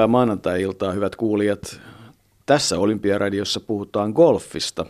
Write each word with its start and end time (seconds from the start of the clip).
Hyvää 0.00 0.08
maanantai-iltaa, 0.08 0.92
hyvät 0.92 1.16
kuulijat. 1.16 1.80
Tässä 2.46 2.78
Olympiaradiossa 2.78 3.60
puhutaan 3.60 4.12
golfista. 4.12 4.86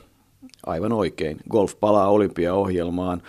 Aivan 0.66 0.92
oikein. 0.92 1.36
Golf 1.50 1.74
palaa 1.80 2.10
olympiaohjelmaan. 2.10 3.22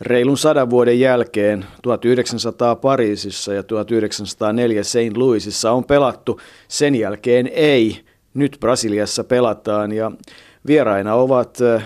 Reilun 0.00 0.38
sadan 0.38 0.70
vuoden 0.70 1.00
jälkeen 1.00 1.64
1900 1.82 2.76
Pariisissa 2.76 3.54
ja 3.54 3.62
1904 3.62 4.84
St. 4.84 5.16
Louisissa 5.16 5.72
on 5.72 5.84
pelattu. 5.84 6.40
Sen 6.68 6.94
jälkeen 6.94 7.50
ei. 7.52 8.04
Nyt 8.34 8.56
Brasiliassa 8.60 9.24
pelataan 9.24 9.92
ja 9.92 10.12
vieraina 10.66 11.14
ovat 11.14 11.60
eh, 11.60 11.82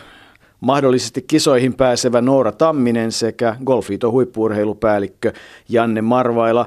mahdollisesti 0.60 1.22
kisoihin 1.22 1.74
pääsevä 1.74 2.20
Noora 2.20 2.52
Tamminen 2.52 3.12
sekä 3.12 3.56
Golfito 3.64 4.10
huippuurheilupäällikkö 4.10 5.32
Janne 5.68 6.02
Marvaila. 6.02 6.66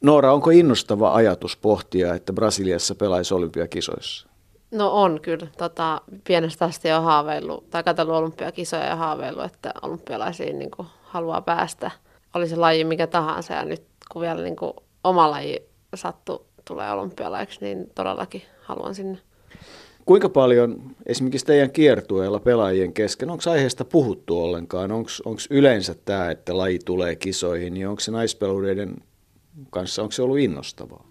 Noora, 0.00 0.32
onko 0.32 0.50
innostava 0.50 1.14
ajatus 1.14 1.56
pohtia, 1.56 2.14
että 2.14 2.32
Brasiliassa 2.32 2.94
pelaisi 2.94 3.34
olympiakisoissa? 3.34 4.28
No 4.70 4.90
on 4.92 5.20
kyllä. 5.22 5.46
Tota, 5.58 6.00
pienestä 6.24 6.64
asti 6.64 6.92
on 6.92 7.02
haaveillut, 7.02 7.70
tai 7.70 7.82
katsellut 7.82 8.14
olympiakisoja 8.14 8.84
ja 8.84 8.96
haaveillut, 8.96 9.44
että 9.44 9.74
olympialaisiin 9.82 10.58
niin 10.58 10.70
kuin, 10.70 10.88
haluaa 11.02 11.40
päästä. 11.40 11.90
Oli 12.34 12.48
se 12.48 12.56
laji 12.56 12.84
mikä 12.84 13.06
tahansa 13.06 13.54
ja 13.54 13.64
nyt 13.64 13.82
kun 14.12 14.22
vielä 14.22 14.42
niin 14.42 14.56
kuin, 14.56 14.72
oma 15.04 15.30
laji 15.30 15.62
sattu 15.94 16.46
tulee 16.64 16.92
olympialaiksi, 16.92 17.58
niin 17.60 17.90
todellakin 17.94 18.42
haluan 18.62 18.94
sinne. 18.94 19.18
Kuinka 20.04 20.28
paljon 20.28 20.82
esimerkiksi 21.06 21.46
teidän 21.46 21.70
kiertueella 21.70 22.38
pelaajien 22.38 22.92
kesken, 22.92 23.30
onko 23.30 23.50
aiheesta 23.50 23.84
puhuttu 23.84 24.42
ollenkaan? 24.42 24.92
Onko 24.92 25.40
yleensä 25.50 25.94
tämä, 26.04 26.30
että 26.30 26.56
laji 26.56 26.78
tulee 26.84 27.16
kisoihin, 27.16 27.74
niin 27.74 27.88
onko 27.88 28.00
se 28.00 28.10
naispelureiden 28.10 28.96
kanssa, 29.70 30.02
onko 30.02 30.12
se 30.12 30.22
ollut 30.22 30.38
innostavaa? 30.38 31.06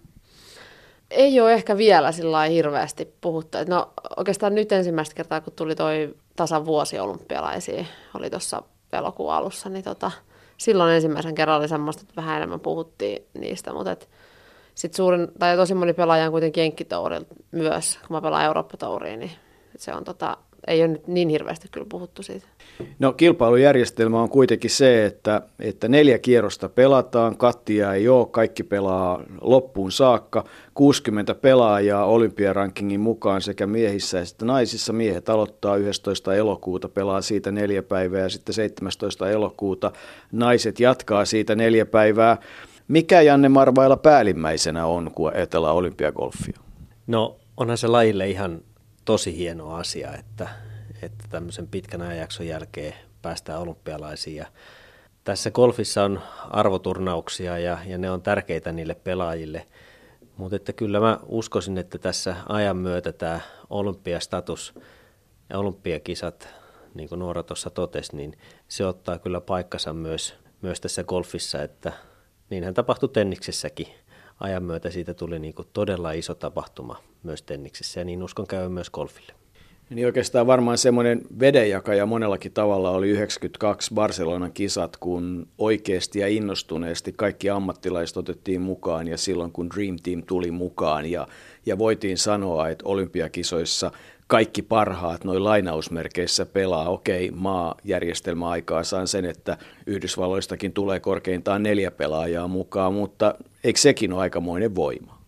Ei 1.10 1.40
ole 1.40 1.52
ehkä 1.52 1.76
vielä 1.76 2.12
sillä 2.12 2.42
hirveästi 2.42 3.14
puhuttu. 3.20 3.58
No 3.66 3.92
oikeastaan 4.16 4.54
nyt 4.54 4.72
ensimmäistä 4.72 5.14
kertaa, 5.14 5.40
kun 5.40 5.52
tuli 5.52 5.74
toi 5.74 6.14
tasan 6.36 6.66
vuosi 6.66 6.98
olympialaisia, 6.98 7.84
oli 8.14 8.30
tuossa 8.30 8.62
elokuun 8.92 9.32
alussa, 9.32 9.68
niin 9.68 9.84
tota, 9.84 10.10
silloin 10.56 10.94
ensimmäisen 10.94 11.34
kerran 11.34 11.58
oli 11.58 11.68
semmoista, 11.68 12.02
että 12.02 12.16
vähän 12.16 12.36
enemmän 12.36 12.60
puhuttiin 12.60 13.22
niistä, 13.38 13.72
mutta 13.72 14.06
sitten 14.74 14.96
suurin, 14.96 15.28
tai 15.38 15.56
tosi 15.56 15.74
moni 15.74 15.92
pelaaja 15.92 16.24
on 16.24 16.32
kuitenkin 16.32 16.62
jenkkitourilta 16.62 17.34
myös, 17.50 17.98
kun 18.06 18.16
mä 18.16 18.20
pelaan 18.20 18.44
Eurooppa-touriin, 18.44 19.20
niin 19.20 19.32
se 19.76 19.94
on 19.94 20.04
tota, 20.04 20.36
ei 20.70 20.80
ole 20.80 20.88
nyt 20.88 21.08
niin 21.08 21.28
hirveästi 21.28 21.68
kyllä 21.70 21.86
puhuttu 21.88 22.22
siitä. 22.22 22.46
No 22.98 23.12
kilpailujärjestelmä 23.12 24.22
on 24.22 24.28
kuitenkin 24.28 24.70
se, 24.70 25.06
että, 25.06 25.42
että 25.60 25.88
neljä 25.88 26.18
kierrosta 26.18 26.68
pelataan, 26.68 27.36
kattia 27.36 27.94
ei 27.94 28.08
ole, 28.08 28.26
kaikki 28.26 28.62
pelaa 28.62 29.22
loppuun 29.40 29.92
saakka. 29.92 30.44
60 30.74 31.34
pelaajaa 31.34 32.04
olympiarankingin 32.04 33.00
mukaan 33.00 33.40
sekä 33.40 33.66
miehissä 33.66 34.20
että 34.20 34.44
naisissa. 34.44 34.92
Miehet 34.92 35.28
aloittaa 35.28 35.76
11. 35.76 36.34
elokuuta, 36.34 36.88
pelaa 36.88 37.20
siitä 37.20 37.52
neljä 37.52 37.82
päivää 37.82 38.20
ja 38.20 38.28
sitten 38.28 38.54
17. 38.54 39.30
elokuuta 39.30 39.92
naiset 40.32 40.80
jatkaa 40.80 41.24
siitä 41.24 41.54
neljä 41.54 41.86
päivää. 41.86 42.36
Mikä 42.88 43.20
Janne 43.20 43.48
Marvailla 43.48 43.96
päällimmäisenä 43.96 44.86
on, 44.86 45.10
kun 45.14 45.32
ajatellaan 45.34 45.76
olympiagolfia? 45.76 46.60
No 47.06 47.36
onhan 47.56 47.78
se 47.78 47.86
lajille 47.86 48.28
ihan 48.28 48.60
tosi 49.04 49.36
hieno 49.36 49.74
asia, 49.74 50.14
että, 50.14 50.48
että 51.02 51.24
tämmöisen 51.30 51.68
pitkän 51.68 52.02
ajanjakson 52.02 52.46
jälkeen 52.46 52.94
päästään 53.22 53.60
olympialaisiin. 53.60 54.36
Ja 54.36 54.46
tässä 55.24 55.50
golfissa 55.50 56.04
on 56.04 56.20
arvoturnauksia 56.50 57.58
ja, 57.58 57.78
ja 57.86 57.98
ne 57.98 58.10
on 58.10 58.22
tärkeitä 58.22 58.72
niille 58.72 58.94
pelaajille. 58.94 59.66
Mutta 60.36 60.56
että 60.56 60.72
kyllä 60.72 61.00
mä 61.00 61.18
uskoisin, 61.26 61.78
että 61.78 61.98
tässä 61.98 62.36
ajan 62.48 62.76
myötä 62.76 63.12
tämä 63.12 63.40
olympiastatus 63.70 64.74
ja 65.50 65.58
olympiakisat, 65.58 66.48
niin 66.94 67.08
kuin 67.08 67.18
Noora 67.18 67.42
tuossa 67.42 67.70
totesi, 67.70 68.16
niin 68.16 68.38
se 68.68 68.86
ottaa 68.86 69.18
kyllä 69.18 69.40
paikkansa 69.40 69.92
myös, 69.92 70.34
myös 70.62 70.80
tässä 70.80 71.04
golfissa, 71.04 71.62
että 71.62 71.92
niinhän 72.50 72.74
tapahtui 72.74 73.08
tenniksessäkin 73.08 73.86
ajan 74.40 74.62
myötä 74.62 74.90
siitä 74.90 75.14
tuli 75.14 75.38
niin 75.38 75.54
kuin 75.54 75.68
todella 75.72 76.12
iso 76.12 76.34
tapahtuma 76.34 76.96
myös 77.22 77.42
tenniksessä 77.42 78.00
ja 78.00 78.04
niin 78.04 78.22
uskon 78.22 78.46
käy 78.46 78.68
myös 78.68 78.90
golfille. 78.90 79.32
Niin 79.90 80.06
oikeastaan 80.06 80.46
varmaan 80.46 80.78
semmoinen 80.78 81.22
vedenjakaja 81.40 82.06
monellakin 82.06 82.52
tavalla 82.52 82.90
oli 82.90 83.08
92 83.08 83.94
Barcelonan 83.94 84.52
kisat, 84.52 84.96
kun 84.96 85.48
oikeasti 85.58 86.18
ja 86.18 86.28
innostuneesti 86.28 87.12
kaikki 87.12 87.50
ammattilaiset 87.50 88.16
otettiin 88.16 88.60
mukaan 88.60 89.08
ja 89.08 89.16
silloin 89.18 89.52
kun 89.52 89.70
Dream 89.76 89.96
Team 90.02 90.22
tuli 90.22 90.50
mukaan 90.50 91.06
ja, 91.06 91.26
ja 91.66 91.78
voitiin 91.78 92.18
sanoa, 92.18 92.68
että 92.68 92.84
olympiakisoissa 92.88 93.90
kaikki 94.26 94.62
parhaat 94.62 95.24
noin 95.24 95.44
lainausmerkeissä 95.44 96.46
pelaa. 96.46 96.88
Okei, 96.88 97.30
maajärjestelmä 97.30 98.48
aikaa 98.48 98.84
saan 98.84 99.08
sen, 99.08 99.24
että 99.24 99.58
Yhdysvalloistakin 99.86 100.72
tulee 100.72 101.00
korkeintaan 101.00 101.62
neljä 101.62 101.90
pelaajaa 101.90 102.48
mukaan, 102.48 102.94
mutta 102.94 103.34
eikö 103.64 103.80
sekin 103.80 104.12
ole 104.12 104.20
aikamoinen 104.20 104.74
voima? 104.74 105.18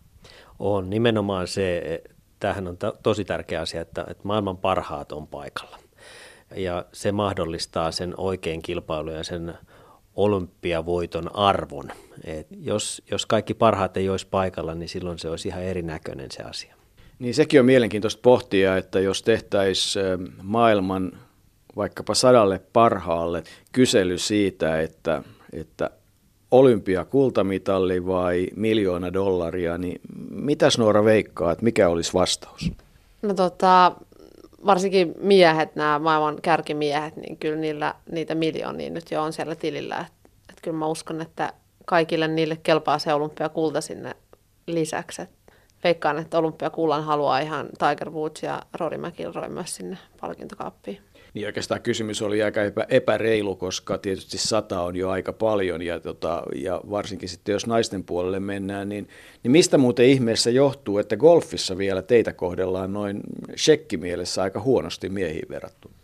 On 0.59 0.89
nimenomaan 0.89 1.47
se, 1.47 2.01
tämähän 2.39 2.67
on 2.67 2.77
tosi 3.03 3.25
tärkeä 3.25 3.61
asia, 3.61 3.81
että, 3.81 4.05
että 4.09 4.23
maailman 4.23 4.57
parhaat 4.57 5.11
on 5.11 5.27
paikalla. 5.27 5.79
Ja 6.55 6.85
se 6.91 7.11
mahdollistaa 7.11 7.91
sen 7.91 8.13
oikein 8.17 8.61
kilpailun 8.61 9.13
ja 9.13 9.23
sen 9.23 9.53
olympiavoiton 10.15 11.35
arvon. 11.35 11.91
Et 12.23 12.47
jos, 12.59 13.01
jos 13.11 13.25
kaikki 13.25 13.53
parhaat 13.53 13.97
ei 13.97 14.09
olisi 14.09 14.27
paikalla, 14.27 14.75
niin 14.75 14.89
silloin 14.89 15.19
se 15.19 15.29
olisi 15.29 15.47
ihan 15.47 15.63
erinäköinen 15.63 16.31
se 16.31 16.43
asia. 16.43 16.75
Niin 17.19 17.33
sekin 17.33 17.59
on 17.59 17.65
mielenkiintoista 17.65 18.21
pohtia, 18.21 18.77
että 18.77 18.99
jos 18.99 19.21
tehtäisiin 19.21 20.05
maailman 20.41 21.11
vaikkapa 21.75 22.13
sadalle 22.13 22.61
parhaalle 22.73 23.43
kysely 23.71 24.17
siitä, 24.17 24.81
että, 24.81 25.23
että 25.53 25.89
olympiakultamitalli 26.53 28.05
vai 28.05 28.47
miljoona 28.55 29.13
dollaria, 29.13 29.77
niin 29.77 30.01
mitäs 30.29 30.77
Noora 30.77 31.05
veikkaa, 31.05 31.51
että 31.51 31.63
mikä 31.63 31.89
olisi 31.89 32.13
vastaus? 32.13 32.71
No 33.21 33.33
tota, 33.33 33.91
varsinkin 34.65 35.13
miehet, 35.19 35.75
nämä 35.75 35.99
maailman 35.99 36.41
kärkimiehet, 36.41 37.15
niin 37.15 37.37
kyllä 37.37 37.57
niillä, 37.57 37.95
niitä 38.11 38.35
miljoonia 38.35 38.89
nyt 38.89 39.11
jo 39.11 39.21
on 39.21 39.33
siellä 39.33 39.55
tilillä. 39.55 39.95
Että 39.95 40.29
et 40.49 40.61
kyllä 40.61 40.77
mä 40.77 40.87
uskon, 40.87 41.21
että 41.21 41.53
kaikille 41.85 42.27
niille 42.27 42.57
kelpaa 42.63 42.99
se 42.99 43.13
olympiakulta 43.13 43.81
sinne 43.81 44.15
lisäksi. 44.67 45.21
Et 45.21 45.29
veikkaan, 45.83 46.17
että 46.17 46.37
olympiakullan 46.37 47.03
haluaa 47.03 47.39
ihan 47.39 47.69
Tiger 47.79 48.09
Woods 48.09 48.43
ja 48.43 48.61
Rory 48.73 48.97
McIlroy 48.97 49.49
myös 49.49 49.75
sinne 49.75 49.97
palkintokaappiin. 50.21 50.99
Niin 51.33 51.45
oikeastaan 51.45 51.81
kysymys 51.81 52.21
oli 52.21 52.43
aika 52.43 52.63
epä, 52.63 52.85
epäreilu, 52.89 53.55
koska 53.55 53.97
tietysti 53.97 54.37
sata 54.37 54.81
on 54.81 54.95
jo 54.95 55.09
aika 55.09 55.33
paljon 55.33 55.81
ja, 55.81 55.99
tota, 55.99 56.43
ja 56.55 56.81
varsinkin 56.89 57.29
sitten 57.29 57.53
jos 57.53 57.67
naisten 57.67 58.03
puolelle 58.03 58.39
mennään, 58.39 58.89
niin, 58.89 59.07
niin 59.43 59.51
mistä 59.51 59.77
muuten 59.77 60.05
ihmeessä 60.05 60.49
johtuu, 60.49 60.97
että 60.97 61.17
golfissa 61.17 61.77
vielä 61.77 62.01
teitä 62.01 62.33
kohdellaan 62.33 62.93
noin 62.93 63.21
shekkimielessä 63.57 64.41
aika 64.41 64.59
huonosti 64.59 65.09
miehiin 65.09 65.49
verrattuna? 65.49 65.95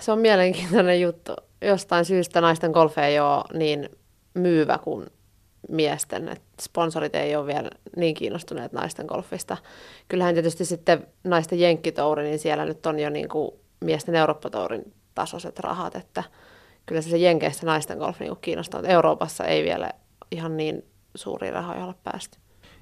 Se 0.00 0.12
on 0.12 0.18
mielenkiintoinen 0.18 1.00
juttu. 1.00 1.32
Jostain 1.62 2.04
syystä 2.04 2.40
naisten 2.40 2.70
golf 2.70 2.98
ei 2.98 3.20
ole 3.20 3.58
niin 3.58 3.88
myyvä 4.34 4.78
kuin 4.78 5.06
miesten. 5.68 6.28
Et 6.28 6.42
sponsorit 6.60 7.14
ei 7.14 7.36
ole 7.36 7.46
vielä 7.46 7.70
niin 7.96 8.14
kiinnostuneet 8.14 8.72
naisten 8.72 9.06
golfista. 9.06 9.56
Kyllähän 10.08 10.34
tietysti 10.34 10.64
sitten 10.64 11.06
naisten 11.24 11.60
jenkkitouri, 11.60 12.22
niin 12.22 12.38
siellä 12.38 12.64
nyt 12.64 12.86
on 12.86 12.98
jo 12.98 13.10
niin 13.10 13.28
kuin 13.28 13.50
miesten 13.84 14.14
Eurooppa-tourin 14.14 14.92
tasoiset 15.14 15.58
rahat, 15.58 15.96
että 15.96 16.22
kyllä 16.86 17.00
se, 17.00 17.10
se 17.52 17.66
naisten 17.66 17.98
golf 17.98 18.20
niin 18.20 18.36
kiinnostaa, 18.40 18.80
mutta 18.80 18.92
Euroopassa 18.92 19.44
ei 19.44 19.64
vielä 19.64 19.90
ihan 20.30 20.56
niin 20.56 20.84
suuria 21.14 21.52
rahoja 21.52 21.84
ole 21.84 21.94
päästy. 22.04 22.38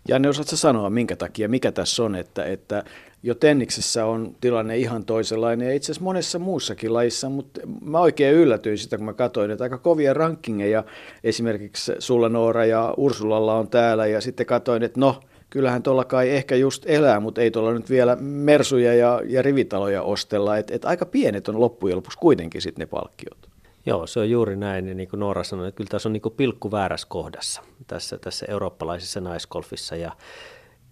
Janne, 0.09 0.29
osaatko 0.29 0.57
sanoa, 0.57 0.91
minkä 0.91 1.17
takia, 1.17 1.49
mikä 1.49 1.73
tässä 1.73 2.05
on, 2.05 2.15
että, 2.15 2.45
että 2.45 2.85
jo 3.23 3.35
tenniksessä 3.35 4.07
on 4.07 4.37
tilanne 4.41 4.77
ihan 4.77 5.05
toisenlainen 5.05 5.69
ja 5.69 5.75
itse 5.75 5.87
asiassa 5.93 6.05
monessa 6.05 6.39
muussakin 6.39 6.95
lajissa, 6.95 7.29
mutta 7.29 7.61
mä 7.85 7.99
oikein 7.99 8.35
yllätyin 8.35 8.79
sitä, 8.79 8.97
kun 8.97 9.07
mä 9.07 9.13
katsoin, 9.13 9.51
että 9.51 9.65
aika 9.65 9.79
kovia 9.79 10.15
rankingeja 10.15 10.85
esimerkiksi 11.25 11.93
sulla 11.99 12.29
Noora 12.29 12.65
ja 12.65 12.95
Ursulalla 12.97 13.55
on 13.55 13.69
täällä 13.69 14.07
ja 14.07 14.21
sitten 14.21 14.47
katsoin, 14.47 14.83
että 14.83 15.01
no, 15.01 15.21
kyllähän 15.51 15.83
tuolla 15.83 16.05
kai 16.05 16.31
ehkä 16.31 16.57
just 16.57 16.83
elää, 16.87 17.21
mutta 17.21 17.41
ei 17.41 17.51
tuolla 17.51 17.73
nyt 17.73 17.91
vielä 17.91 18.17
mersuja 18.21 18.95
ja, 18.95 19.23
ja 19.27 19.43
rivitaloja 19.43 20.03
ostella, 20.03 20.57
että 20.57 20.75
et 20.75 20.85
aika 20.85 21.07
pienet 21.07 21.49
on 21.49 21.61
loppujen 21.61 21.97
lopuksi 21.97 22.19
kuitenkin 22.19 22.63
sitten 22.63 22.83
ne 22.83 22.87
palkkiot. 22.87 23.49
Joo, 23.87 24.07
se 24.07 24.21
on 24.21 24.31
juuri 24.31 24.57
näin. 24.57 24.89
Ja 24.89 24.95
niin 24.95 25.09
kuin 25.09 25.21
Noora 25.21 25.45
sanoi, 25.45 25.69
että 25.69 25.77
kyllä 25.77 25.91
tässä 25.91 26.09
on 26.09 26.13
niin 26.13 26.23
pilkku 26.37 26.71
väärässä 26.71 27.07
kohdassa 27.11 27.63
tässä, 27.87 28.19
tässä 28.19 28.47
eurooppalaisessa 28.49 29.21
naiskolfissa. 29.21 29.97
Ja 29.97 30.13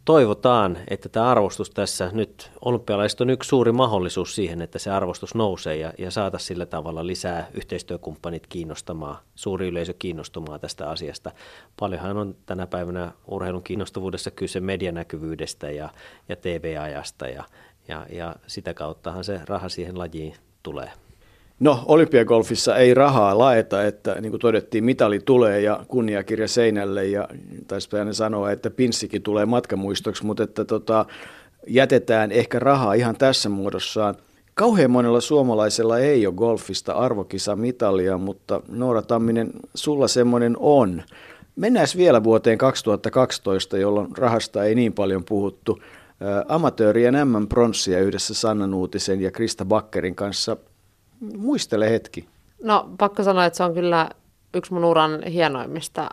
toivotaan, 0.07 0.79
että 0.89 1.09
tämä 1.09 1.31
arvostus 1.31 1.71
tässä 1.71 2.11
nyt, 2.13 2.51
olympialaiset 2.65 3.21
on 3.21 3.31
yksi 3.31 3.49
suuri 3.49 3.73
mahdollisuus 3.73 4.35
siihen, 4.35 4.63
että 4.63 4.79
se 4.79 4.91
arvostus 4.91 5.35
nousee 5.35 5.77
ja, 5.77 5.93
ja 5.99 6.11
saata 6.11 6.39
sillä 6.39 6.67
tavalla 6.67 7.07
lisää 7.07 7.49
yhteistyökumppanit 7.55 8.47
kiinnostamaan, 8.47 9.19
suuri 9.35 9.69
yleisö 9.69 9.95
kiinnostumaan 9.99 10.61
tästä 10.61 10.91
asiasta. 10.91 11.33
Paljonhan 11.81 12.17
on 12.17 12.37
tänä 12.47 12.67
päivänä 12.67 13.13
urheilun 13.27 13.63
kiinnostavuudessa 13.63 14.31
kyse 14.31 14.61
medianäkyvyydestä 14.61 15.71
ja, 15.71 15.89
ja 16.29 16.37
TV-ajasta 16.37 17.29
ja, 17.29 17.45
ja, 17.89 18.07
ja 18.13 18.37
sitä 18.47 18.75
kauttahan 18.75 19.25
se 19.25 19.41
raha 19.47 19.69
siihen 19.69 19.99
lajiin 19.99 20.35
tulee. 20.63 20.91
No, 21.61 21.85
olympiagolfissa 21.87 22.77
ei 22.77 22.95
rahaa 22.95 23.39
laeta, 23.39 23.85
että 23.85 24.21
niin 24.21 24.31
kuin 24.31 24.41
todettiin, 24.41 24.85
mitali 24.85 25.21
tulee 25.21 25.61
ja 25.61 25.85
kunniakirja 25.89 26.49
seinälle 26.49 27.07
ja 27.07 27.29
taisi 27.67 27.89
sanoa, 28.13 28.51
että 28.51 28.71
pinssikin 28.71 29.23
tulee 29.23 29.47
matkamuistoksi, 29.47 30.27
mutta 30.27 30.43
että 30.43 30.65
tota, 30.65 31.07
jätetään 31.67 32.33
ehkä 32.33 32.59
rahaa 32.59 32.95
ihan 32.95 33.17
tässä 33.17 33.49
muodossaan. 33.49 34.15
Kauhean 34.55 34.91
monella 34.91 35.21
suomalaisella 35.21 35.99
ei 35.99 36.27
ole 36.27 36.35
golfista 36.35 36.93
arvokisamitalia, 36.93 38.19
mutta 38.19 38.61
Noora 38.69 39.03
Tamminen, 39.03 39.51
sulla 39.75 40.09
semmoinen 40.09 40.57
on. 40.59 41.03
Mennään 41.57 41.87
vielä 41.97 42.25
vuoteen 42.25 42.59
2012, 42.59 43.79
jolloin 43.79 44.09
rahasta 44.19 44.65
ei 44.65 44.75
niin 44.75 44.93
paljon 44.93 45.25
puhuttu. 45.25 45.79
Amatöörien 46.49 47.15
M-pronssia 47.29 48.01
yhdessä 48.01 48.35
Sanna 48.35 48.67
Nuutisen 48.67 49.21
ja 49.21 49.31
Krista 49.31 49.65
Bakkerin 49.65 50.15
kanssa 50.15 50.57
Muistele 51.21 51.91
hetki. 51.91 52.29
No 52.63 52.91
pakko 52.99 53.23
sanoa, 53.23 53.45
että 53.45 53.57
se 53.57 53.65
on 53.65 53.75
kyllä 53.75 54.11
yksi 54.55 54.73
mun 54.73 54.85
uran 54.85 55.23
hienoimmista 55.23 56.09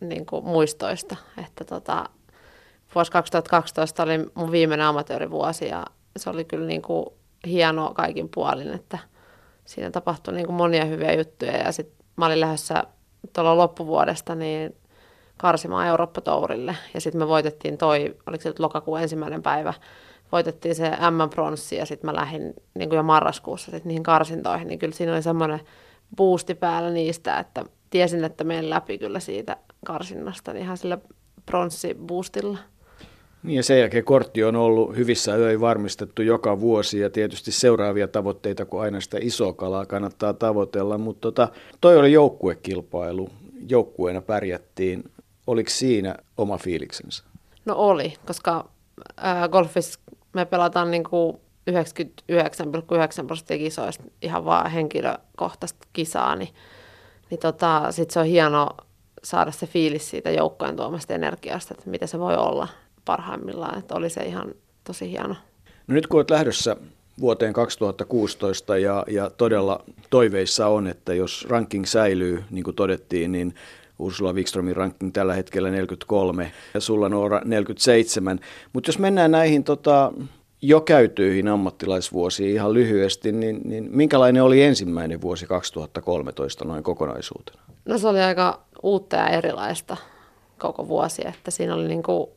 niin 0.00 0.26
kuin, 0.26 0.44
muistoista. 0.44 1.16
Että 1.46 1.64
tota, 1.64 2.08
vuosi 2.94 3.12
2012 3.12 4.02
oli 4.02 4.30
mun 4.34 4.52
viimeinen 4.52 4.86
amatöörivuosi 4.86 5.68
ja 5.68 5.84
se 6.16 6.30
oli 6.30 6.44
kyllä 6.44 6.66
niin 6.66 6.82
kuin, 6.82 7.06
hieno 7.46 7.92
kaikin 7.94 8.28
puolin, 8.34 8.74
että 8.74 8.98
siinä 9.64 9.90
tapahtui 9.90 10.34
niin 10.34 10.46
kuin, 10.46 10.56
monia 10.56 10.84
hyviä 10.84 11.12
juttuja 11.12 11.56
ja 11.56 11.72
sitten 11.72 12.06
mä 12.16 12.26
olin 12.26 12.40
lähdössä 12.40 12.84
tuolla 13.32 13.56
loppuvuodesta 13.56 14.34
niin 14.34 14.76
karsimaan 15.36 15.86
Eurooppa-tourille 15.86 16.76
ja 16.94 17.00
sitten 17.00 17.22
me 17.22 17.28
voitettiin 17.28 17.78
toi, 17.78 18.16
oliko 18.26 18.42
se 18.42 18.54
lokakuun 18.58 19.00
ensimmäinen 19.00 19.42
päivä, 19.42 19.74
voitettiin 20.32 20.74
se 20.74 20.90
M-pronssi 20.90 21.76
ja 21.76 21.86
sitten 21.86 22.10
mä 22.10 22.16
lähdin 22.16 22.54
niin 22.74 22.88
kuin 22.88 22.96
jo 22.96 23.02
marraskuussa 23.02 23.70
sit 23.70 23.84
niihin 23.84 24.02
karsintoihin, 24.02 24.68
niin 24.68 24.78
kyllä 24.78 24.94
siinä 24.94 25.12
oli 25.12 25.22
semmoinen 25.22 25.60
boosti 26.16 26.54
päällä 26.54 26.90
niistä, 26.90 27.38
että 27.38 27.64
tiesin, 27.90 28.24
että 28.24 28.44
menen 28.44 28.70
läpi 28.70 28.98
kyllä 28.98 29.20
siitä 29.20 29.56
karsinnasta 29.86 30.52
niin 30.52 30.62
ihan 30.62 30.76
sillä 30.76 30.98
pronssiboostilla. 31.46 32.58
Niin 33.42 33.56
ja 33.56 33.62
sen 33.62 33.80
jälkeen 33.80 34.04
kortti 34.04 34.44
on 34.44 34.56
ollut 34.56 34.96
hyvissä 34.96 35.34
öin 35.34 35.60
varmistettu 35.60 36.22
joka 36.22 36.60
vuosi 36.60 36.98
ja 36.98 37.10
tietysti 37.10 37.52
seuraavia 37.52 38.08
tavoitteita, 38.08 38.64
kun 38.64 38.82
aina 38.82 39.00
sitä 39.00 39.18
isoa 39.20 39.52
kalaa 39.52 39.86
kannattaa 39.86 40.32
tavoitella, 40.32 40.98
mutta 40.98 41.20
tota, 41.20 41.48
toi 41.80 41.96
oli 41.96 42.12
joukkuekilpailu, 42.12 43.30
joukkueena 43.68 44.22
pärjättiin. 44.22 45.04
Oliko 45.46 45.70
siinä 45.70 46.14
oma 46.36 46.58
fiiliksensä? 46.58 47.24
No 47.64 47.74
oli, 47.76 48.14
koska 48.26 48.68
äh, 49.24 49.48
golfissa 49.48 50.00
me 50.32 50.44
pelataan 50.44 50.90
niin 50.90 51.04
kuin 51.04 51.36
99,9 51.70 53.26
prosenttia 53.26 53.58
kisoista 53.58 54.04
ihan 54.22 54.44
vaan 54.44 54.70
henkilökohtaista 54.70 55.86
kisaa, 55.92 56.36
niin, 56.36 56.54
niin 57.30 57.40
tota, 57.40 57.92
sit 57.92 58.10
se 58.10 58.20
on 58.20 58.26
hieno 58.26 58.68
saada 59.24 59.50
se 59.50 59.66
fiilis 59.66 60.10
siitä 60.10 60.30
joukkojen 60.30 60.76
tuomasta 60.76 61.14
energiasta, 61.14 61.74
että 61.74 61.90
mitä 61.90 62.06
se 62.06 62.18
voi 62.18 62.36
olla 62.36 62.68
parhaimmillaan, 63.04 63.78
että 63.78 63.94
oli 63.94 64.10
se 64.10 64.22
ihan 64.22 64.54
tosi 64.84 65.10
hieno. 65.10 65.34
No 65.86 65.94
nyt 65.94 66.06
kun 66.06 66.18
olet 66.18 66.30
lähdössä 66.30 66.76
vuoteen 67.20 67.52
2016 67.52 68.78
ja, 68.78 69.04
ja 69.08 69.30
todella 69.30 69.84
toiveissa 70.10 70.66
on, 70.66 70.86
että 70.86 71.14
jos 71.14 71.46
ranking 71.48 71.84
säilyy, 71.84 72.44
niin 72.50 72.64
kuin 72.64 72.76
todettiin, 72.76 73.32
niin 73.32 73.54
Ursula 74.02 74.32
Wikströmin 74.32 74.76
ranking 74.76 75.12
tällä 75.12 75.34
hetkellä 75.34 75.70
43 75.70 76.52
ja 76.74 76.80
sulla 76.80 77.08
Noora 77.08 77.40
47. 77.44 78.40
Mutta 78.72 78.88
jos 78.88 78.98
mennään 78.98 79.30
näihin 79.30 79.64
tota, 79.64 80.12
jo 80.62 80.80
käytyihin 80.80 81.48
ammattilaisvuosiin 81.48 82.54
ihan 82.54 82.74
lyhyesti, 82.74 83.32
niin, 83.32 83.60
niin 83.64 83.88
minkälainen 83.90 84.42
oli 84.42 84.62
ensimmäinen 84.62 85.20
vuosi 85.20 85.46
2013 85.46 86.64
noin 86.64 86.82
kokonaisuutena? 86.82 87.62
No 87.84 87.98
se 87.98 88.08
oli 88.08 88.20
aika 88.20 88.60
uutta 88.82 89.16
ja 89.16 89.28
erilaista 89.28 89.96
koko 90.58 90.88
vuosi, 90.88 91.22
että 91.28 91.50
siinä 91.50 91.74
oli 91.74 91.88
niin 91.88 92.02
kuin 92.02 92.30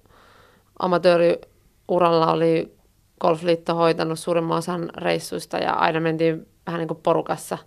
amatööriuralla 0.80 2.32
oli 2.32 2.76
golfliitto 3.22 3.76
hoitanut 3.76 4.20
suurimman 4.20 4.58
osan 4.58 4.90
reissuista 4.98 5.58
ja 5.58 5.74
aina 5.74 6.00
mentiin 6.00 6.48
vähän 6.68 6.80
niin 6.80 6.88
kuin 6.88 7.00
porukassa. 7.04 7.58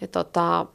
Ja 0.00 0.08
tota, 0.08 0.66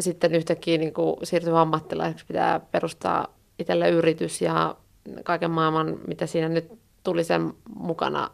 sitten 0.00 0.34
yhtäkkiä 0.34 0.78
niin 0.78 0.94
kuin 0.94 1.16
siirtyä 1.22 1.60
ammattilaiseksi 1.60 2.26
pitää 2.26 2.60
perustaa 2.60 3.26
itselle 3.58 3.90
yritys 3.90 4.42
ja 4.42 4.76
kaiken 5.24 5.50
maailman, 5.50 5.98
mitä 6.06 6.26
siinä 6.26 6.48
nyt 6.48 6.72
tuli 7.04 7.24
sen 7.24 7.52
mukana, 7.74 8.30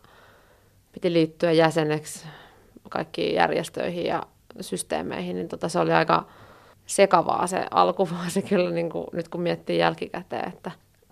piti 0.93 1.12
liittyä 1.12 1.53
jäseneksi 1.53 2.26
kaikkiin 2.91 3.35
järjestöihin 3.35 4.06
ja 4.06 4.23
systeemeihin, 4.61 5.37
niin 5.37 5.49
tota, 5.49 5.69
se 5.69 5.79
oli 5.79 5.93
aika 5.93 6.26
sekavaa 6.87 7.47
se 7.47 7.67
alkuvuosi 7.70 8.43
kyllä 8.49 8.70
niin 8.70 8.91
kuin, 8.91 9.06
nyt 9.12 9.29
kun 9.29 9.41
miettii 9.41 9.79
jälkikäteen, 9.79 10.49
että 10.49 10.70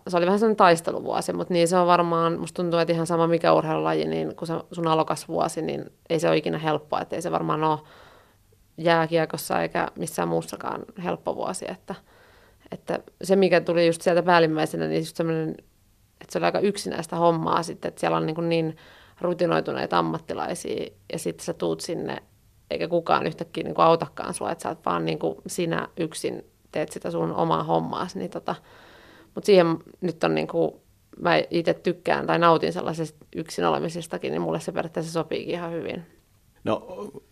se 0.09 0.17
oli 0.17 0.27
vähän 0.27 0.39
sellainen 0.39 0.57
taisteluvuosi, 0.57 1.33
mutta 1.33 1.55
niin 1.55 1.69
se 1.69 1.77
on 1.77 1.87
varmaan, 1.87 2.41
musta 2.41 2.63
tuntuu, 2.63 2.81
että 2.81 2.93
ihan 2.93 3.07
sama 3.07 3.27
mikä 3.27 3.53
urheilulaji, 3.53 4.05
niin 4.05 4.37
kun 4.37 4.47
se 4.47 4.55
sun 4.73 4.87
alokas 4.87 5.29
vuosi, 5.29 5.63
niin 5.63 5.85
ei 6.11 6.21
se 6.21 6.29
ole 6.29 6.37
ikinä 6.37 6.59
helppoa, 6.59 7.01
että 7.01 7.17
ei 7.17 7.23
se 7.23 7.33
varmaan 7.33 7.65
ole 7.65 7.79
jääkiekossa 8.77 9.63
eikä 9.63 9.89
missään 9.99 10.29
muussakaan 10.29 10.83
helppo 11.05 11.37
vuosi. 11.37 11.65
Että, 11.71 11.95
että 12.73 12.99
se, 13.23 13.37
mikä 13.37 13.61
tuli 13.61 13.87
just 13.87 14.03
sieltä 14.03 14.23
päällimmäisenä, 14.23 14.87
niin 14.87 15.01
just 15.01 15.17
semmoinen, 15.17 15.51
että 16.21 16.33
se 16.33 16.39
oli 16.39 16.47
aika 16.47 16.61
yksinäistä 16.61 17.17
hommaa 17.17 17.63
sitten, 17.63 17.89
että 17.89 18.01
siellä 18.01 18.17
on 18.17 18.27
niin, 18.27 18.49
niin 18.49 18.77
rutinoituneita 19.21 19.99
ammattilaisia 19.99 20.87
ja 21.13 21.19
sitten 21.19 21.45
sä 21.45 21.53
tuut 21.53 21.81
sinne, 21.81 22.23
eikä 22.71 22.89
kukaan 22.89 23.27
yhtäkkiä 23.27 23.65
niin 23.65 23.75
kuin 23.75 23.85
autakaan 23.85 24.35
sua, 24.35 24.53
että 24.53 24.63
sä 24.63 24.69
oot 24.69 24.87
vaan 24.87 25.05
niin 25.05 25.19
kuin 25.19 25.37
sinä 25.47 25.89
yksin 25.97 26.45
teet 26.73 26.93
sitä 26.93 27.11
sun 27.11 27.33
omaa 27.33 27.65
hommaa. 27.65 28.07
Niin 28.15 28.31
tota, 28.31 28.55
mutta 29.35 29.47
siihen 29.47 29.67
nyt 30.01 30.25
on 30.25 30.35
niin 30.35 30.49
kuin, 30.49 30.73
mä 31.21 31.43
itse 31.51 31.75
tykkään 31.75 32.27
tai 32.27 32.39
nautin 32.39 32.73
sellaisesta 32.73 33.27
yksin 33.37 33.65
olemisestakin, 33.65 34.31
niin 34.31 34.43
mulle 34.43 34.61
se 34.61 34.73
periaatteessa 34.73 35.13
sopiikin 35.13 35.55
ihan 35.55 35.73
hyvin. 35.73 36.20
No 36.65 36.87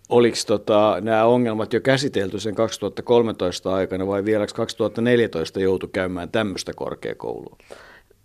oliko 0.08 0.37
tota, 0.47 0.97
nämä 1.00 1.25
ongelmat 1.25 1.73
jo 1.73 1.80
käsitelty 1.80 2.40
sen 2.40 2.54
2013 2.54 3.75
aikana 3.75 4.06
vai 4.06 4.25
vielä 4.25 4.47
2014 4.54 5.61
joutu 5.61 5.88
käymään 5.88 6.30
tämmöistä 6.30 6.73
korkeakoulua? 6.76 7.56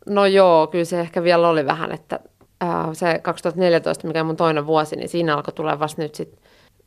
No 0.05 0.25
joo, 0.25 0.67
kyllä 0.67 0.85
se 0.85 0.99
ehkä 0.99 1.23
vielä 1.23 1.49
oli 1.49 1.65
vähän, 1.65 1.91
että 1.91 2.19
äh, 2.63 2.89
se 2.93 3.19
2014, 3.19 4.07
mikä 4.07 4.19
on 4.19 4.25
mun 4.25 4.35
toinen 4.35 4.65
vuosi, 4.65 4.95
niin 4.95 5.09
siinä 5.09 5.35
alkoi 5.35 5.53
tulla 5.53 5.79
vasta 5.79 6.01
nyt 6.01 6.15
sit 6.15 6.39